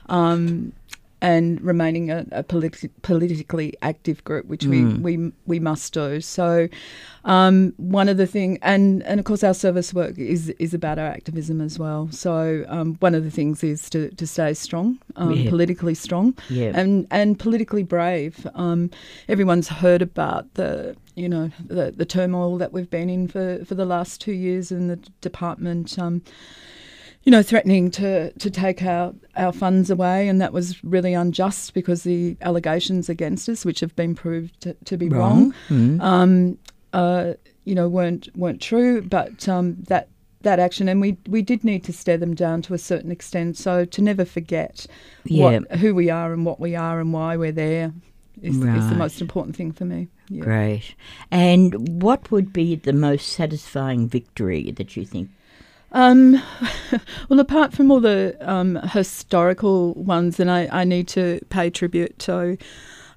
Um, 0.08 0.74
and 1.22 1.62
remaining 1.62 2.10
a, 2.10 2.26
a 2.32 2.44
politi- 2.44 2.90
politically 3.04 3.74
active 3.82 4.24
group, 4.24 4.46
which 4.48 4.62
Mm. 4.66 5.02
we, 5.04 5.16
we 5.18 5.32
we 5.46 5.60
must 5.60 5.94
do. 5.94 6.20
So, 6.22 6.68
um, 7.26 7.74
one 7.78 8.10
of 8.10 8.18
the 8.18 8.26
thing, 8.28 8.58
and 8.62 9.04
and 9.04 9.20
of 9.20 9.26
course, 9.26 9.44
our 9.44 9.54
service 9.54 9.94
work 9.94 10.18
is 10.18 10.50
is 10.60 10.74
about 10.74 10.98
our 11.00 11.08
activism 11.08 11.62
as 11.62 11.78
well. 11.78 12.10
So, 12.12 12.66
um, 12.68 12.96
one 13.00 13.14
of 13.16 13.24
the 13.24 13.32
things 13.32 13.64
is 13.64 13.90
to, 13.92 14.10
to 14.10 14.26
stay 14.28 14.54
strong, 14.54 14.98
um, 15.16 15.34
Yeah. 15.34 15.50
politically 15.50 15.94
strong, 15.96 16.34
Yeah. 16.50 16.72
and 16.74 17.08
and 17.12 17.38
politically 17.38 17.84
brave. 17.84 18.48
Um, 18.56 18.90
everyone's 19.28 19.68
heard 19.70 20.02
about 20.02 20.54
the 20.56 20.96
you 21.16 21.30
know 21.30 21.52
the, 21.68 21.92
the 21.96 22.06
turmoil 22.06 22.58
that 22.58 22.74
we've 22.74 22.90
been 22.90 23.10
in 23.10 23.28
for, 23.28 23.64
for 23.66 23.76
the 23.76 23.86
last 23.86 24.22
two 24.22 24.32
years 24.34 24.72
in 24.72 24.88
the 24.88 24.96
department. 25.22 25.90
You 27.24 27.32
know, 27.32 27.44
threatening 27.44 27.92
to, 27.92 28.32
to 28.32 28.50
take 28.50 28.82
our, 28.82 29.14
our 29.36 29.54
funds 29.54 29.92
away, 29.92 30.28
and 30.28 30.42
that 30.42 30.54
was 30.54 30.84
really 30.84 31.14
unjust 31.14 31.76
because 31.76 32.02
the 32.02 32.36
allegations 32.42 33.10
against 33.10 33.48
us, 33.48 33.64
which 33.64 33.80
have 33.82 33.96
been 33.96 34.16
proved 34.16 34.60
to, 34.62 34.74
to 34.86 34.98
be 34.98 35.08
wrong, 35.08 35.54
Wrong. 35.70 36.00
Mm. 36.00 36.02
um, 36.02 36.58
uh, 36.94 37.34
you 37.64 37.76
know, 37.76 37.88
weren't 37.88 38.28
weren't 38.36 38.60
true. 38.60 39.04
But 39.04 39.48
um, 39.48 39.78
that 39.88 40.08
that 40.42 40.58
action, 40.60 40.90
and 40.90 41.00
we 41.00 41.16
we 41.28 41.44
did 41.44 41.64
need 41.64 41.84
to 41.84 41.94
stare 41.94 42.18
them 42.18 42.34
down 42.34 42.64
to 42.64 42.74
a 42.74 42.80
certain 42.80 43.12
extent. 43.12 43.56
So 43.56 43.86
to 43.86 44.02
never 44.02 44.26
forget 44.26 44.88
Yeah. 45.26 45.60
what, 45.60 45.72
who 45.78 45.94
we 45.94 46.10
are 46.10 46.34
and 46.34 46.44
what 46.44 46.60
we 46.60 46.76
are 46.76 47.00
and 47.00 47.14
why 47.14 47.38
we're 47.38 47.52
there 47.52 47.94
is, 48.42 48.56
is 48.56 48.90
the 48.90 48.96
most 48.96 49.22
important 49.22 49.56
thing 49.56 49.72
for 49.74 49.86
me. 49.86 50.08
Yeah. 50.30 50.42
Great. 50.44 50.96
And 51.30 52.02
what 52.02 52.32
would 52.32 52.52
be 52.52 52.76
the 52.76 52.94
most 52.94 53.28
satisfying 53.34 54.08
victory 54.08 54.72
that 54.72 54.98
you 54.98 55.06
think? 55.06 55.30
Um, 55.92 56.42
well, 57.30 57.40
apart 57.40 57.74
from 57.74 57.92
all 57.92 58.00
the 58.00 58.36
um, 58.42 58.76
historical 58.78 59.94
ones, 59.96 60.40
and 60.40 60.50
I, 60.50 60.68
I 60.72 60.84
need 60.84 61.08
to 61.10 61.40
pay 61.50 61.70
tribute 61.70 62.18
to, 62.20 62.58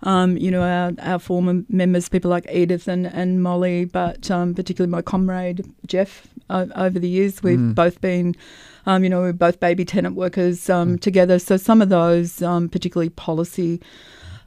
um, 0.03 0.37
you 0.37 0.51
know, 0.51 0.63
our, 0.63 0.93
our 1.01 1.19
former 1.19 1.63
members, 1.69 2.09
people 2.09 2.31
like 2.31 2.47
Edith 2.51 2.89
and, 2.89 3.07
and 3.07 3.43
Molly, 3.43 3.85
but 3.85 4.31
um, 4.31 4.55
particularly 4.55 4.91
my 4.91 5.03
comrade 5.03 5.65
Jeff. 5.87 6.27
Over 6.51 6.99
the 6.99 7.09
years, 7.09 7.43
we've 7.43 7.59
Mm. 7.59 7.75
both 7.75 8.01
been, 8.03 8.37
um, 8.87 9.03
you 9.03 9.09
know, 9.09 9.21
we're 9.21 9.33
both 9.33 9.61
baby 9.61 9.85
tenant 9.87 10.15
workers 10.15 10.69
um, 10.69 10.99
together. 10.99 11.39
So 11.39 11.57
some 11.57 11.81
of 11.81 11.89
those, 11.89 12.43
um, 12.43 12.69
particularly 12.69 13.09
policy, 13.09 13.81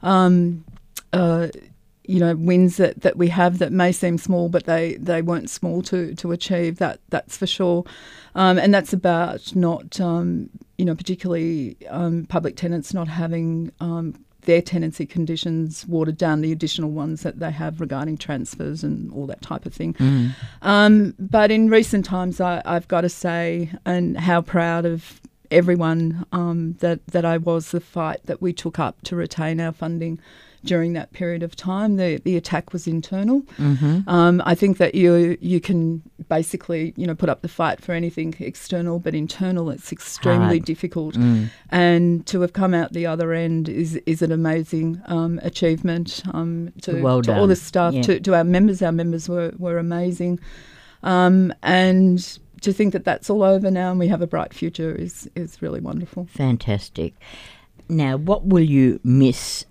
um, 0.02 0.64
uh, 1.12 1.48
you 2.08 2.18
know 2.18 2.34
wins 2.34 2.78
that, 2.78 3.02
that 3.02 3.16
we 3.16 3.28
have 3.28 3.58
that 3.58 3.70
may 3.70 3.92
seem 3.92 4.16
small, 4.16 4.48
but 4.48 4.64
they, 4.64 4.94
they 4.94 5.20
weren't 5.20 5.50
small 5.50 5.82
to, 5.82 6.14
to 6.14 6.32
achieve. 6.32 6.78
That 6.78 7.00
that's 7.10 7.36
for 7.36 7.46
sure, 7.46 7.84
um, 8.34 8.58
and 8.58 8.72
that's 8.72 8.94
about 8.94 9.54
not 9.54 10.00
um, 10.00 10.48
you 10.78 10.86
know 10.86 10.94
particularly 10.94 11.76
um, 11.90 12.24
public 12.24 12.56
tenants 12.56 12.94
not 12.94 13.08
having 13.08 13.70
um, 13.80 14.14
their 14.42 14.62
tenancy 14.62 15.04
conditions 15.04 15.86
watered 15.86 16.16
down, 16.16 16.40
the 16.40 16.50
additional 16.50 16.90
ones 16.90 17.22
that 17.22 17.40
they 17.40 17.50
have 17.50 17.78
regarding 17.78 18.16
transfers 18.16 18.82
and 18.82 19.12
all 19.12 19.26
that 19.26 19.42
type 19.42 19.66
of 19.66 19.74
thing. 19.74 19.92
Mm. 19.94 20.34
Um, 20.62 21.14
but 21.18 21.50
in 21.50 21.68
recent 21.68 22.06
times, 22.06 22.40
I, 22.40 22.62
I've 22.64 22.88
got 22.88 23.02
to 23.02 23.10
say, 23.10 23.70
and 23.84 24.18
how 24.18 24.40
proud 24.40 24.86
of 24.86 25.20
everyone 25.50 26.24
um, 26.32 26.72
that 26.80 27.06
that 27.08 27.26
I 27.26 27.36
was 27.36 27.70
the 27.70 27.80
fight 27.80 28.20
that 28.24 28.40
we 28.40 28.54
took 28.54 28.78
up 28.78 29.02
to 29.02 29.16
retain 29.16 29.60
our 29.60 29.72
funding 29.72 30.18
during 30.64 30.92
that 30.94 31.12
period 31.12 31.42
of 31.42 31.54
time. 31.56 31.96
The 31.96 32.20
the 32.24 32.36
attack 32.36 32.72
was 32.72 32.86
internal. 32.86 33.42
Mhm. 33.58 34.06
Um, 34.08 34.42
I 34.44 34.54
think 34.54 34.78
that 34.78 34.94
you 34.94 35.36
you 35.40 35.60
can 35.60 36.02
basically 36.28 36.92
you 36.96 37.06
know 37.06 37.14
put 37.14 37.28
up 37.28 37.42
the 37.42 37.48
fight 37.48 37.80
for 37.80 37.92
anything 37.92 38.34
external, 38.38 38.98
but 38.98 39.14
internal 39.14 39.70
it's 39.70 39.92
extremely 39.92 40.58
Hard. 40.58 40.64
difficult. 40.64 41.14
Mm. 41.14 41.50
And 41.70 42.26
to 42.26 42.40
have 42.40 42.52
come 42.52 42.74
out 42.74 42.92
the 42.92 43.06
other 43.06 43.32
end 43.32 43.68
is 43.68 43.96
is 44.06 44.22
an 44.22 44.32
amazing 44.32 45.00
um, 45.06 45.38
achievement. 45.42 46.22
Um, 46.32 46.72
to, 46.82 47.00
Well 47.02 47.22
to 47.22 47.36
all 47.36 47.46
the 47.46 47.56
staff, 47.56 47.94
Yeah. 47.94 48.02
to, 48.02 48.20
to 48.20 48.34
our 48.34 48.44
members, 48.44 48.82
our 48.82 48.92
members 48.92 49.28
were 49.28 49.52
were 49.58 49.78
amazing. 49.78 50.40
Um, 51.02 51.52
and 51.62 52.18
to 52.62 52.72
think 52.72 52.92
that 52.92 53.04
that's 53.04 53.30
all 53.30 53.44
over 53.44 53.70
now 53.70 53.90
and 53.92 54.00
we 54.00 54.08
have 54.08 54.20
a 54.20 54.26
bright 54.26 54.52
future 54.52 54.92
is 54.92 55.30
is 55.36 55.62
really 55.62 55.80
wonderful. 55.80 56.26
Fantastic. 56.32 57.14
Now, 57.88 58.16
what 58.16 58.44
will 58.44 58.64
you 58.64 58.98
miss 59.04 59.64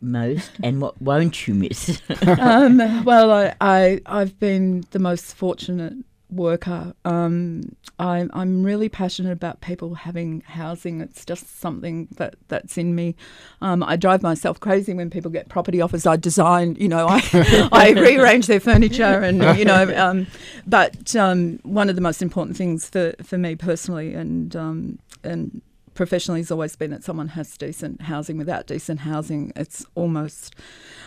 most, 0.00 0.50
and 0.62 0.80
what 0.80 1.00
won't 1.00 1.46
you 1.46 1.54
miss? 1.54 2.00
um, 2.38 3.04
well, 3.04 3.30
I, 3.30 3.54
I 3.60 4.00
I've 4.06 4.38
been 4.38 4.84
the 4.90 4.98
most 4.98 5.34
fortunate 5.34 5.94
worker. 6.30 6.94
Um, 7.04 7.76
I, 7.98 8.28
I'm 8.32 8.62
really 8.64 8.88
passionate 8.88 9.32
about 9.32 9.60
people 9.60 9.94
having 9.94 10.42
housing. 10.42 11.00
It's 11.00 11.24
just 11.24 11.60
something 11.60 12.08
that, 12.16 12.34
that's 12.48 12.76
in 12.76 12.94
me. 12.94 13.14
Um, 13.60 13.82
I 13.82 13.96
drive 13.96 14.22
myself 14.22 14.60
crazy 14.60 14.92
when 14.92 15.08
people 15.08 15.30
get 15.30 15.48
property 15.48 15.80
offers. 15.80 16.06
I 16.06 16.16
design, 16.16 16.76
you 16.78 16.88
know, 16.88 17.06
I, 17.08 17.22
I 17.72 17.90
rearrange 17.90 18.46
their 18.46 18.60
furniture, 18.60 19.04
and 19.04 19.58
you 19.58 19.64
know. 19.64 19.92
Um, 19.96 20.26
but 20.66 21.14
um, 21.16 21.58
one 21.62 21.88
of 21.88 21.94
the 21.94 22.02
most 22.02 22.22
important 22.22 22.56
things 22.56 22.88
for, 22.88 23.14
for 23.22 23.38
me 23.38 23.54
personally, 23.54 24.14
and 24.14 24.54
um, 24.56 24.98
and 25.22 25.62
professionally 25.96 26.40
has 26.40 26.50
always 26.50 26.76
been 26.76 26.90
that 26.92 27.02
someone 27.02 27.28
has 27.28 27.56
decent 27.56 28.02
housing. 28.02 28.38
Without 28.38 28.66
decent 28.66 29.00
housing, 29.00 29.52
it's 29.56 29.84
almost, 29.94 30.54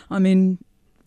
I 0.10 0.19
mean, 0.19 0.58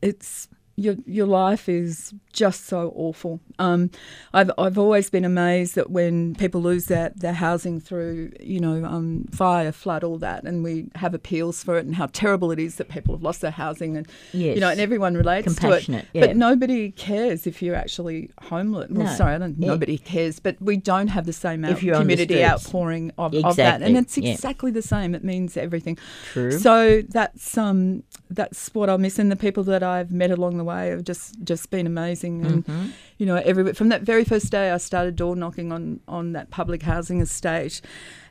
it's 0.00 0.48
your 0.76 0.96
your 1.06 1.26
life 1.26 1.68
is 1.68 2.14
just 2.32 2.64
so 2.66 2.92
awful. 2.96 3.40
Um, 3.58 3.90
I've 4.32 4.50
I've 4.56 4.78
always 4.78 5.10
been 5.10 5.24
amazed 5.24 5.74
that 5.74 5.90
when 5.90 6.34
people 6.34 6.62
lose 6.62 6.86
their, 6.86 7.12
their 7.14 7.34
housing 7.34 7.78
through 7.78 8.32
you 8.40 8.58
know 8.58 8.84
um, 8.84 9.26
fire, 9.32 9.70
flood, 9.72 10.02
all 10.02 10.18
that, 10.18 10.44
and 10.44 10.64
we 10.64 10.86
have 10.94 11.12
appeals 11.14 11.62
for 11.62 11.76
it, 11.76 11.84
and 11.84 11.94
how 11.94 12.06
terrible 12.06 12.50
it 12.50 12.58
is 12.58 12.76
that 12.76 12.88
people 12.88 13.14
have 13.14 13.22
lost 13.22 13.42
their 13.42 13.50
housing, 13.50 13.96
and 13.98 14.06
you 14.32 14.58
know, 14.60 14.70
and 14.70 14.80
everyone 14.80 15.14
relates 15.14 15.46
to 15.46 15.52
it. 15.52 15.60
Compassionate, 15.60 16.06
yeah. 16.14 16.26
But 16.26 16.36
nobody 16.36 16.90
cares 16.92 17.46
if 17.46 17.60
you're 17.62 17.74
actually 17.76 18.30
homeless. 18.40 18.90
Well, 18.90 19.06
No. 19.06 19.12
sorry, 19.14 19.34
I 19.34 19.38
don't, 19.38 19.56
Yeah. 19.58 19.68
nobody 19.68 19.98
cares, 19.98 20.38
but 20.40 20.56
we 20.60 20.78
don't 20.78 21.08
have 21.08 21.26
the 21.26 21.32
same 21.34 21.64
out- 21.66 21.78
community 21.78 22.42
outpouring 22.44 23.12
of, 23.18 23.34
of 23.34 23.56
that, 23.56 23.82
and 23.82 23.96
Exactly, 23.96 23.98
it's 23.98 24.18
yeah. 24.18 24.32
exactly 24.32 24.70
the 24.70 24.82
same. 24.82 25.14
It 25.14 25.22
means 25.24 25.56
everything. 25.56 25.98
True. 26.32 26.50
So 26.52 27.02
that's 27.10 27.58
um 27.58 28.04
that's 28.30 28.74
what 28.74 28.88
I'll 28.88 28.96
miss, 28.98 29.18
and 29.18 29.30
the 29.30 29.36
people 29.36 29.62
that 29.64 29.82
I've 29.82 30.10
met 30.12 30.30
along 30.30 30.56
the 30.56 30.61
way 30.64 30.88
have 30.88 31.04
just 31.04 31.42
just 31.44 31.70
been 31.70 31.86
amazing. 31.86 32.44
And 32.44 32.66
Mhm. 32.66 32.92
you 33.18 33.26
know, 33.26 33.36
every 33.36 33.72
from 33.72 33.88
that 33.90 34.02
very 34.02 34.24
first 34.24 34.50
day, 34.50 34.70
I 34.70 34.78
started 34.78 35.16
door 35.16 35.36
knocking 35.36 35.72
on 35.72 36.00
on 36.08 36.32
that 36.32 36.50
public 36.50 36.82
housing 36.82 37.20
estate, 37.20 37.80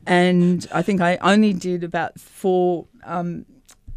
and 0.05 0.67
I 0.73 0.81
think 0.81 1.01
I 1.01 1.17
only 1.21 1.53
did 1.53 1.83
about 1.83 2.19
four. 2.19 2.87
Um, 3.03 3.45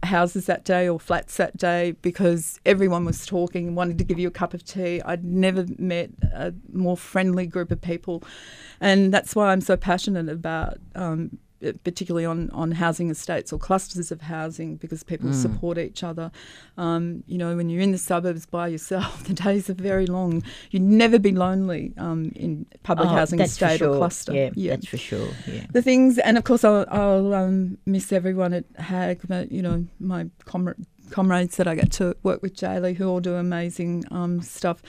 houses 0.02 0.44
that 0.44 0.66
day 0.66 0.86
or 0.86 1.00
flats 1.00 1.38
that 1.38 1.56
day 1.56 1.92
because 2.02 2.60
everyone 2.66 3.06
was 3.06 3.24
talking 3.24 3.68
and 3.68 3.74
wanted 3.74 3.96
to 3.96 4.04
give 4.04 4.18
you 4.18 4.28
a 4.28 4.30
cup 4.30 4.52
of 4.52 4.62
tea. 4.62 5.00
I'd 5.02 5.24
never 5.24 5.64
met 5.78 6.10
a 6.34 6.52
more 6.70 6.94
friendly 6.94 7.46
group 7.46 7.70
of 7.70 7.80
people, 7.80 8.22
and 8.82 9.14
that's 9.14 9.34
why 9.34 9.50
I'm 9.50 9.62
so 9.62 9.78
passionate 9.78 10.28
about. 10.28 10.76
Um, 10.94 11.38
particularly 11.84 12.24
on, 12.26 12.50
on 12.50 12.72
housing 12.72 13.10
estates 13.10 13.52
or 13.52 13.58
clusters 13.58 14.10
of 14.12 14.20
housing 14.22 14.76
because 14.76 15.02
people 15.02 15.30
Mm. 15.30 15.34
support 15.34 15.78
each 15.78 16.02
other. 16.04 16.30
Um, 16.76 17.22
you 17.26 17.38
know, 17.38 17.56
when 17.56 17.70
you're 17.70 17.80
in 17.80 17.92
the 17.92 17.98
suburbs 17.98 18.46
by 18.46 18.68
yourself, 18.68 19.24
the 19.28 19.32
days 19.34 19.70
are 19.70 19.74
very 19.74 20.06
long. 20.06 20.42
You'd 20.70 20.82
never 20.82 21.18
be 21.18 21.32
lonely 21.32 21.92
um, 21.96 22.32
in 22.36 22.66
public 22.82 23.08
Oh, 23.08 23.12
housing 23.12 23.40
estate 23.40 23.80
or 23.82 23.96
cluster. 23.96 24.32
Yeah, 24.32 24.50
that's 24.70 24.86
for 24.88 24.96
sure. 24.98 25.28
Yeah. 25.46 25.66
The 25.72 25.82
things, 25.82 26.18
and 26.18 26.36
of 26.36 26.44
course, 26.44 26.64
I'll, 26.64 26.84
I'll 26.90 27.32
um, 27.34 27.78
miss 27.86 28.12
everyone 28.12 28.52
at 28.52 28.64
HAG, 28.78 29.20
but, 29.28 29.50
you 29.50 29.62
know, 29.62 29.86
my 30.00 30.24
comra- 30.44 30.84
comrades 31.10 31.56
that 31.56 31.66
I 31.68 31.74
get 31.74 31.92
to 31.92 32.16
work 32.22 32.42
with 32.42 32.56
daily 32.56 32.94
who 32.94 33.08
all 33.08 33.20
do 33.20 33.34
amazing 33.34 34.04
um, 34.10 34.40
stuff. 34.40 34.82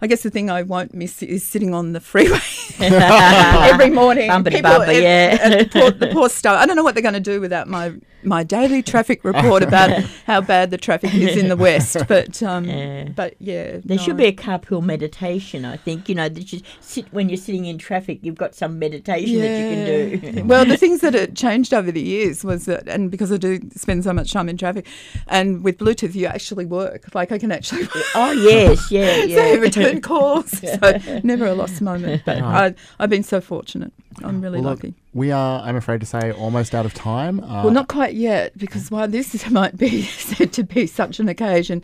I 0.00 0.06
guess 0.06 0.22
the 0.22 0.30
thing 0.30 0.50
I 0.50 0.62
won't 0.62 0.94
miss 0.94 1.22
is 1.22 1.46
sitting 1.46 1.74
on 1.74 1.92
the 1.92 2.00
freeway 2.12 2.38
every 2.80 3.90
morning. 3.90 4.30
Bumpity 4.30 4.56
People- 4.56 4.70
bumper, 4.70 4.92
yeah. 4.92 5.62
the, 5.62 5.68
poor, 5.68 5.90
the 5.90 6.08
poor 6.08 6.28
stuff. 6.28 6.58
I 6.58 6.66
don't 6.66 6.76
know 6.76 6.82
what 6.82 6.94
they're 6.94 7.02
going 7.02 7.14
to 7.14 7.20
do 7.20 7.40
without 7.40 7.68
my, 7.68 7.94
my 8.24 8.42
daily 8.42 8.82
traffic 8.82 9.24
report 9.24 9.62
about 9.62 9.90
how 10.26 10.40
bad 10.40 10.70
the 10.70 10.76
traffic 10.78 11.14
is 11.14 11.36
in 11.36 11.48
the 11.48 11.56
west. 11.68 11.96
But 12.08 12.42
um, 12.42 12.64
Yeah. 12.64 13.08
but 13.14 13.34
yeah, 13.38 13.78
There 13.84 13.96
no. 13.96 14.02
should 14.02 14.16
be 14.16 14.26
a 14.26 14.32
carpool 14.32 14.82
meditation. 14.82 15.64
I 15.64 15.76
think 15.76 16.08
you 16.08 16.14
know 16.14 16.28
that 16.28 16.52
you 16.52 16.60
sit 16.80 17.12
when 17.12 17.28
you're 17.28 17.36
sitting 17.36 17.66
in 17.66 17.78
traffic. 17.78 18.18
You've 18.22 18.36
got 18.36 18.54
some 18.54 18.78
meditation 18.78 19.38
that 19.40 20.10
you 20.12 20.18
can 20.18 20.34
do. 20.34 20.44
well, 20.44 20.64
the 20.64 20.76
things 20.76 21.00
that 21.00 21.14
had 21.14 21.36
changed 21.36 21.72
over 21.72 21.92
the 21.92 22.02
years 22.02 22.44
was 22.44 22.64
that, 22.66 22.88
and 22.88 23.10
because 23.10 23.30
I 23.32 23.36
do 23.36 23.60
spend 23.76 24.04
so 24.04 24.12
much 24.12 24.32
time 24.32 24.48
in 24.48 24.56
traffic, 24.56 24.86
and 25.28 25.62
with 25.62 25.78
Bluetooth, 25.78 26.14
you 26.14 26.26
actually 26.26 26.66
work. 26.66 27.14
Like 27.14 27.30
I 27.32 27.38
can 27.38 27.52
actually. 27.52 27.88
oh 28.14 28.32
yes, 28.32 28.90
yeah, 28.90 29.22
yeah. 29.24 29.54
so 29.54 29.60
return 29.60 30.00
calls. 30.00 30.50
So 30.58 31.20
never 31.22 31.46
a 31.46 31.54
lost 31.54 31.80
moment. 31.80 32.22
But 32.24 32.40
Right. 32.40 32.74
I, 32.98 33.02
I've 33.02 33.10
been 33.10 33.22
so 33.22 33.40
fortunate. 33.40 33.92
I'm 34.24 34.40
really 34.40 34.60
Well, 34.60 34.70
look, 34.70 34.78
lucky. 34.84 34.94
we 35.14 35.30
are, 35.30 35.60
I'm 35.62 35.76
afraid 35.76 36.00
to 36.00 36.06
say, 36.06 36.32
almost 36.32 36.74
out 36.74 36.86
of 36.86 36.94
time. 36.94 37.40
Uh, 37.40 37.64
well, 37.64 37.70
not 37.72 37.88
quite 37.88 38.14
yet, 38.14 38.56
because 38.58 38.90
while 38.90 39.08
this 39.08 39.48
might 39.50 39.76
be 39.76 40.02
said 40.02 40.52
to 40.54 40.64
be 40.64 40.86
such 40.86 41.20
an 41.20 41.28
occasion, 41.28 41.82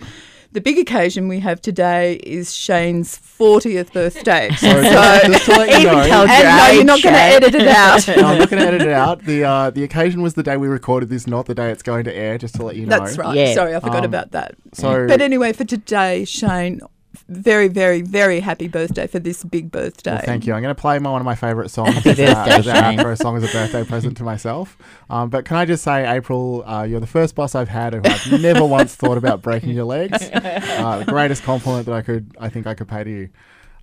the 0.52 0.60
big 0.60 0.78
occasion 0.78 1.26
we 1.26 1.40
have 1.40 1.60
today 1.60 2.14
is 2.22 2.54
Shane's 2.54 3.18
40th 3.18 3.92
birthday. 3.92 4.50
So, 4.56 4.82
just, 4.82 5.26
just 5.26 5.44
to 5.46 5.50
let 5.50 5.80
you 5.80 5.86
know, 5.90 5.98
and 6.28 6.44
no, 6.44 6.70
you're 6.72 6.84
not 6.84 7.02
going 7.02 7.14
to 7.14 7.20
edit 7.20 7.54
it 7.56 7.66
out. 7.66 8.06
no, 8.06 8.14
I'm 8.28 8.38
not 8.38 8.50
going 8.50 8.62
to 8.62 8.68
edit 8.68 8.82
it 8.82 8.88
out. 8.92 9.24
The 9.24 9.42
uh, 9.44 9.70
the 9.70 9.82
occasion 9.82 10.22
was 10.22 10.34
the 10.34 10.44
day 10.44 10.56
we 10.56 10.68
recorded 10.68 11.08
this, 11.08 11.26
not 11.26 11.46
the 11.46 11.56
day 11.56 11.70
it's 11.72 11.82
going 11.82 12.04
to 12.04 12.14
air. 12.14 12.38
Just 12.38 12.54
to 12.54 12.62
let 12.64 12.76
you 12.76 12.86
know. 12.86 13.00
That's 13.00 13.18
right. 13.18 13.36
Yeah. 13.36 13.54
Sorry, 13.54 13.74
I 13.74 13.80
forgot 13.80 13.98
Um, 13.98 14.04
about 14.04 14.30
that. 14.30 14.54
so- 14.72 15.08
but 15.08 15.20
anyway, 15.20 15.52
for 15.52 15.64
today, 15.64 16.24
Shane, 16.24 16.80
very, 17.28 17.68
very, 17.68 18.02
very 18.02 18.40
happy 18.40 18.68
birthday 18.68 19.06
for 19.06 19.18
this 19.18 19.44
big 19.44 19.70
birthday. 19.70 20.12
Well, 20.12 20.22
thank 20.24 20.46
you. 20.46 20.52
I'm 20.52 20.62
going 20.62 20.74
to 20.74 20.80
play 20.80 20.98
my, 20.98 21.10
one 21.10 21.20
of 21.20 21.24
my 21.24 21.34
favourite 21.34 21.70
songs 21.70 21.94
Happy 21.94 22.10
as, 22.10 22.18
uh, 22.18 22.44
birthday, 22.44 22.52
as 22.54 22.66
an 22.66 22.98
outro 22.98 23.18
song 23.18 23.36
as 23.36 23.44
a 23.44 23.52
birthday 23.52 23.84
present 23.84 24.16
to 24.18 24.24
myself. 24.24 24.76
Um, 25.10 25.30
but 25.30 25.44
can 25.44 25.56
I 25.56 25.64
just 25.64 25.82
say, 25.82 26.08
April, 26.08 26.64
uh, 26.66 26.82
you're 26.82 27.00
the 27.00 27.06
first 27.06 27.34
boss 27.34 27.54
I've 27.54 27.68
had 27.68 27.94
who 27.94 28.00
I've 28.04 28.40
never 28.40 28.64
once 28.64 28.94
thought 28.94 29.18
about 29.18 29.42
breaking 29.42 29.70
your 29.70 29.84
legs. 29.84 30.30
Uh, 30.74 30.98
the 30.98 31.04
greatest 31.04 31.42
compliment 31.42 31.86
that 31.86 31.94
I 31.94 32.02
could, 32.02 32.36
I 32.38 32.48
think, 32.48 32.66
I 32.66 32.74
could 32.74 32.88
pay 32.88 33.04
to 33.04 33.10
you. 33.10 33.28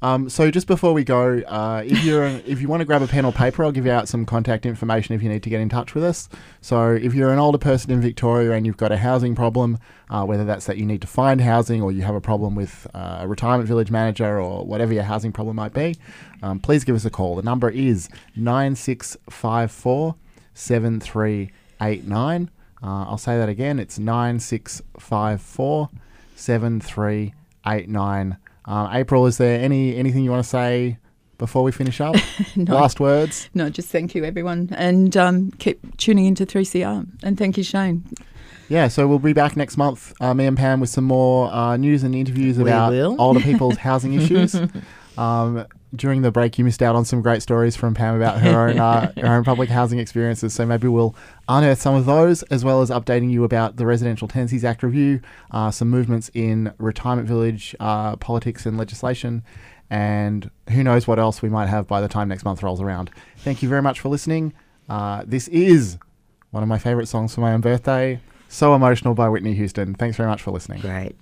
Um, 0.04 0.30
so 0.30 0.50
just 0.50 0.66
before 0.66 0.94
we 0.94 1.04
go, 1.04 1.40
uh, 1.48 1.84
if 1.86 2.04
you're 2.04 2.26
if 2.26 2.60
you 2.60 2.68
want 2.68 2.82
to 2.82 2.86
grab 2.86 3.04
a 3.04 3.08
pen 3.08 3.24
or 3.24 3.32
paper, 3.32 3.64
I'll 3.64 3.72
give 3.72 3.86
you 3.86 3.92
out 3.92 4.08
some 4.08 4.26
contact 4.26 4.66
information 4.66 5.14
if 5.14 5.22
you 5.22 5.30
need 5.30 5.44
to 5.44 5.50
get 5.50 5.62
in 5.62 5.70
touch 5.70 5.94
with 5.94 6.04
us. 6.04 6.28
So 6.60 6.90
if 6.92 7.14
you're 7.14 7.32
an 7.32 7.38
older 7.38 7.60
person 7.60 7.92
in 7.92 8.02
Victoria 8.02 8.54
and 8.54 8.66
you've 8.66 8.78
got 8.78 8.92
a 8.92 8.98
housing 8.98 9.36
problem, 9.36 9.78
uh, 10.10 10.26
whether 10.26 10.44
that's 10.44 10.66
that 10.66 10.78
you 10.78 10.86
need 10.86 11.02
to 11.02 11.08
find 11.08 11.40
housing 11.40 11.84
or 11.84 11.92
you 11.92 12.02
have 12.02 12.16
a 12.16 12.22
problem 12.22 12.56
with 12.56 12.88
uh, 12.96 13.20
a 13.22 13.28
retirement 13.28 13.68
village 13.68 13.92
manager 13.92 14.40
or 14.40 14.66
whatever 14.66 14.92
your 14.92 15.04
housing 15.04 15.32
problem 15.32 15.56
might 15.56 15.74
be, 15.74 15.96
um, 16.42 16.60
please 16.60 16.84
give 16.84 16.96
us 16.96 17.06
a 17.06 17.12
call. 17.12 17.36
The 17.36 17.44
number 17.44 17.70
is 17.70 18.10
nine 18.36 18.76
six 18.76 19.16
five 19.30 19.72
four 19.72 20.16
seven 20.56 21.00
three 21.00 21.52
eight 21.80 22.08
nine. 22.08 22.50
Uh, 22.84 23.06
I'll 23.06 23.20
say 23.20 23.38
that 23.38 23.50
again. 23.50 23.78
It's 23.78 24.00
nine 24.00 24.40
six 24.40 24.82
five 25.00 25.44
four 25.44 25.90
seven 26.36 26.82
three 26.82 27.36
eight 27.68 27.88
nine. 27.88 28.38
Um, 28.72 28.88
April, 28.94 29.26
is 29.26 29.38
there 29.38 29.60
any 29.60 29.96
anything 29.98 30.24
you 30.24 30.32
want 30.32 30.44
to 30.44 30.50
say 30.50 30.98
before 31.38 31.62
we 31.64 31.72
finish 31.72 32.00
up? 32.00 32.16
No. 32.56 32.76
Last 32.76 33.00
words. 33.00 33.50
No, 33.54 33.70
just 33.70 33.90
thank 33.90 34.14
you, 34.16 34.24
everyone. 34.26 34.70
And 34.78 35.16
um, 35.18 35.52
keep 35.60 35.98
tuning 35.98 36.26
into 36.26 36.46
3CR. 36.46 37.06
And 37.24 37.38
thank 37.38 37.58
you, 37.58 37.64
Shane. 37.64 38.04
Yeah, 38.70 38.88
so 38.88 39.08
we'll 39.08 39.20
be 39.20 39.34
back 39.34 39.56
next 39.58 39.76
month, 39.78 40.14
uh, 40.22 40.34
me 40.34 40.46
and 40.46 40.56
Pam, 40.58 40.80
with 40.80 40.90
some 40.90 41.04
more 41.04 41.52
uh, 41.54 41.76
news 41.78 42.04
and 42.04 42.16
interviews 42.16 42.58
We 42.58 42.64
about 42.64 42.92
will. 42.92 43.16
older 43.20 43.40
people's 43.50 43.78
housing 43.78 44.14
issues. 44.14 44.56
Um, 45.18 45.66
during 45.94 46.22
the 46.22 46.32
break, 46.32 46.58
you 46.58 46.64
missed 46.64 46.82
out 46.82 46.96
on 46.96 47.04
some 47.04 47.22
great 47.22 47.42
stories 47.42 47.76
from 47.76 47.94
Pam 47.94 48.16
about 48.16 48.40
her 48.40 48.70
own 48.70 48.80
uh, 48.80 49.12
her 49.18 49.36
own 49.36 49.44
public 49.44 49.70
housing 49.70 50.00
experiences. 50.00 50.54
So 50.54 50.66
maybe 50.66 50.88
we'll 50.88 51.16
unearth 51.50 51.82
some 51.82 51.96
of 51.96 52.06
those, 52.06 52.44
as 52.44 52.64
well 52.64 52.82
as 52.82 52.90
updating 52.90 53.30
you 53.30 53.44
about 53.44 53.76
the 53.76 53.86
Residential 53.86 54.28
Tenancies 54.28 54.64
Act 54.64 54.84
review, 54.84 55.22
uh, 55.52 55.70
some 55.70 55.90
movements 55.90 56.32
in 56.34 56.74
retirement 56.78 57.28
village 57.28 57.76
uh, 57.80 58.16
politics 58.18 58.66
and 58.66 58.78
legislation, 58.78 59.44
and 59.90 60.50
who 60.70 60.84
knows 60.84 61.08
what 61.08 61.20
else 61.20 61.42
we 61.42 61.50
might 61.50 61.68
have 61.68 61.88
by 61.88 62.00
the 62.00 62.08
time 62.08 62.30
next 62.30 62.46
month 62.46 62.64
rolls 62.64 62.80
around. 62.82 63.10
Thank 63.38 63.62
you 63.62 63.68
very 63.68 63.82
much 63.82 64.00
for 64.00 64.10
listening. 64.10 64.54
Uh, 64.88 65.24
this 65.26 65.48
is 65.50 65.98
one 66.52 66.64
of 66.64 66.70
my 66.70 66.78
favorite 66.78 67.08
songs 67.08 67.36
for 67.36 67.42
my 67.42 67.54
own 67.54 67.62
birthday. 67.62 68.20
So 68.48 68.76
Emotional 68.76 69.14
by 69.14 69.30
Whitney 69.30 69.54
Houston. 69.54 69.96
Thanks 69.96 70.18
very 70.18 70.28
much 70.28 70.42
for 70.42 70.52
listening. 70.52 70.82
Great. 70.82 71.16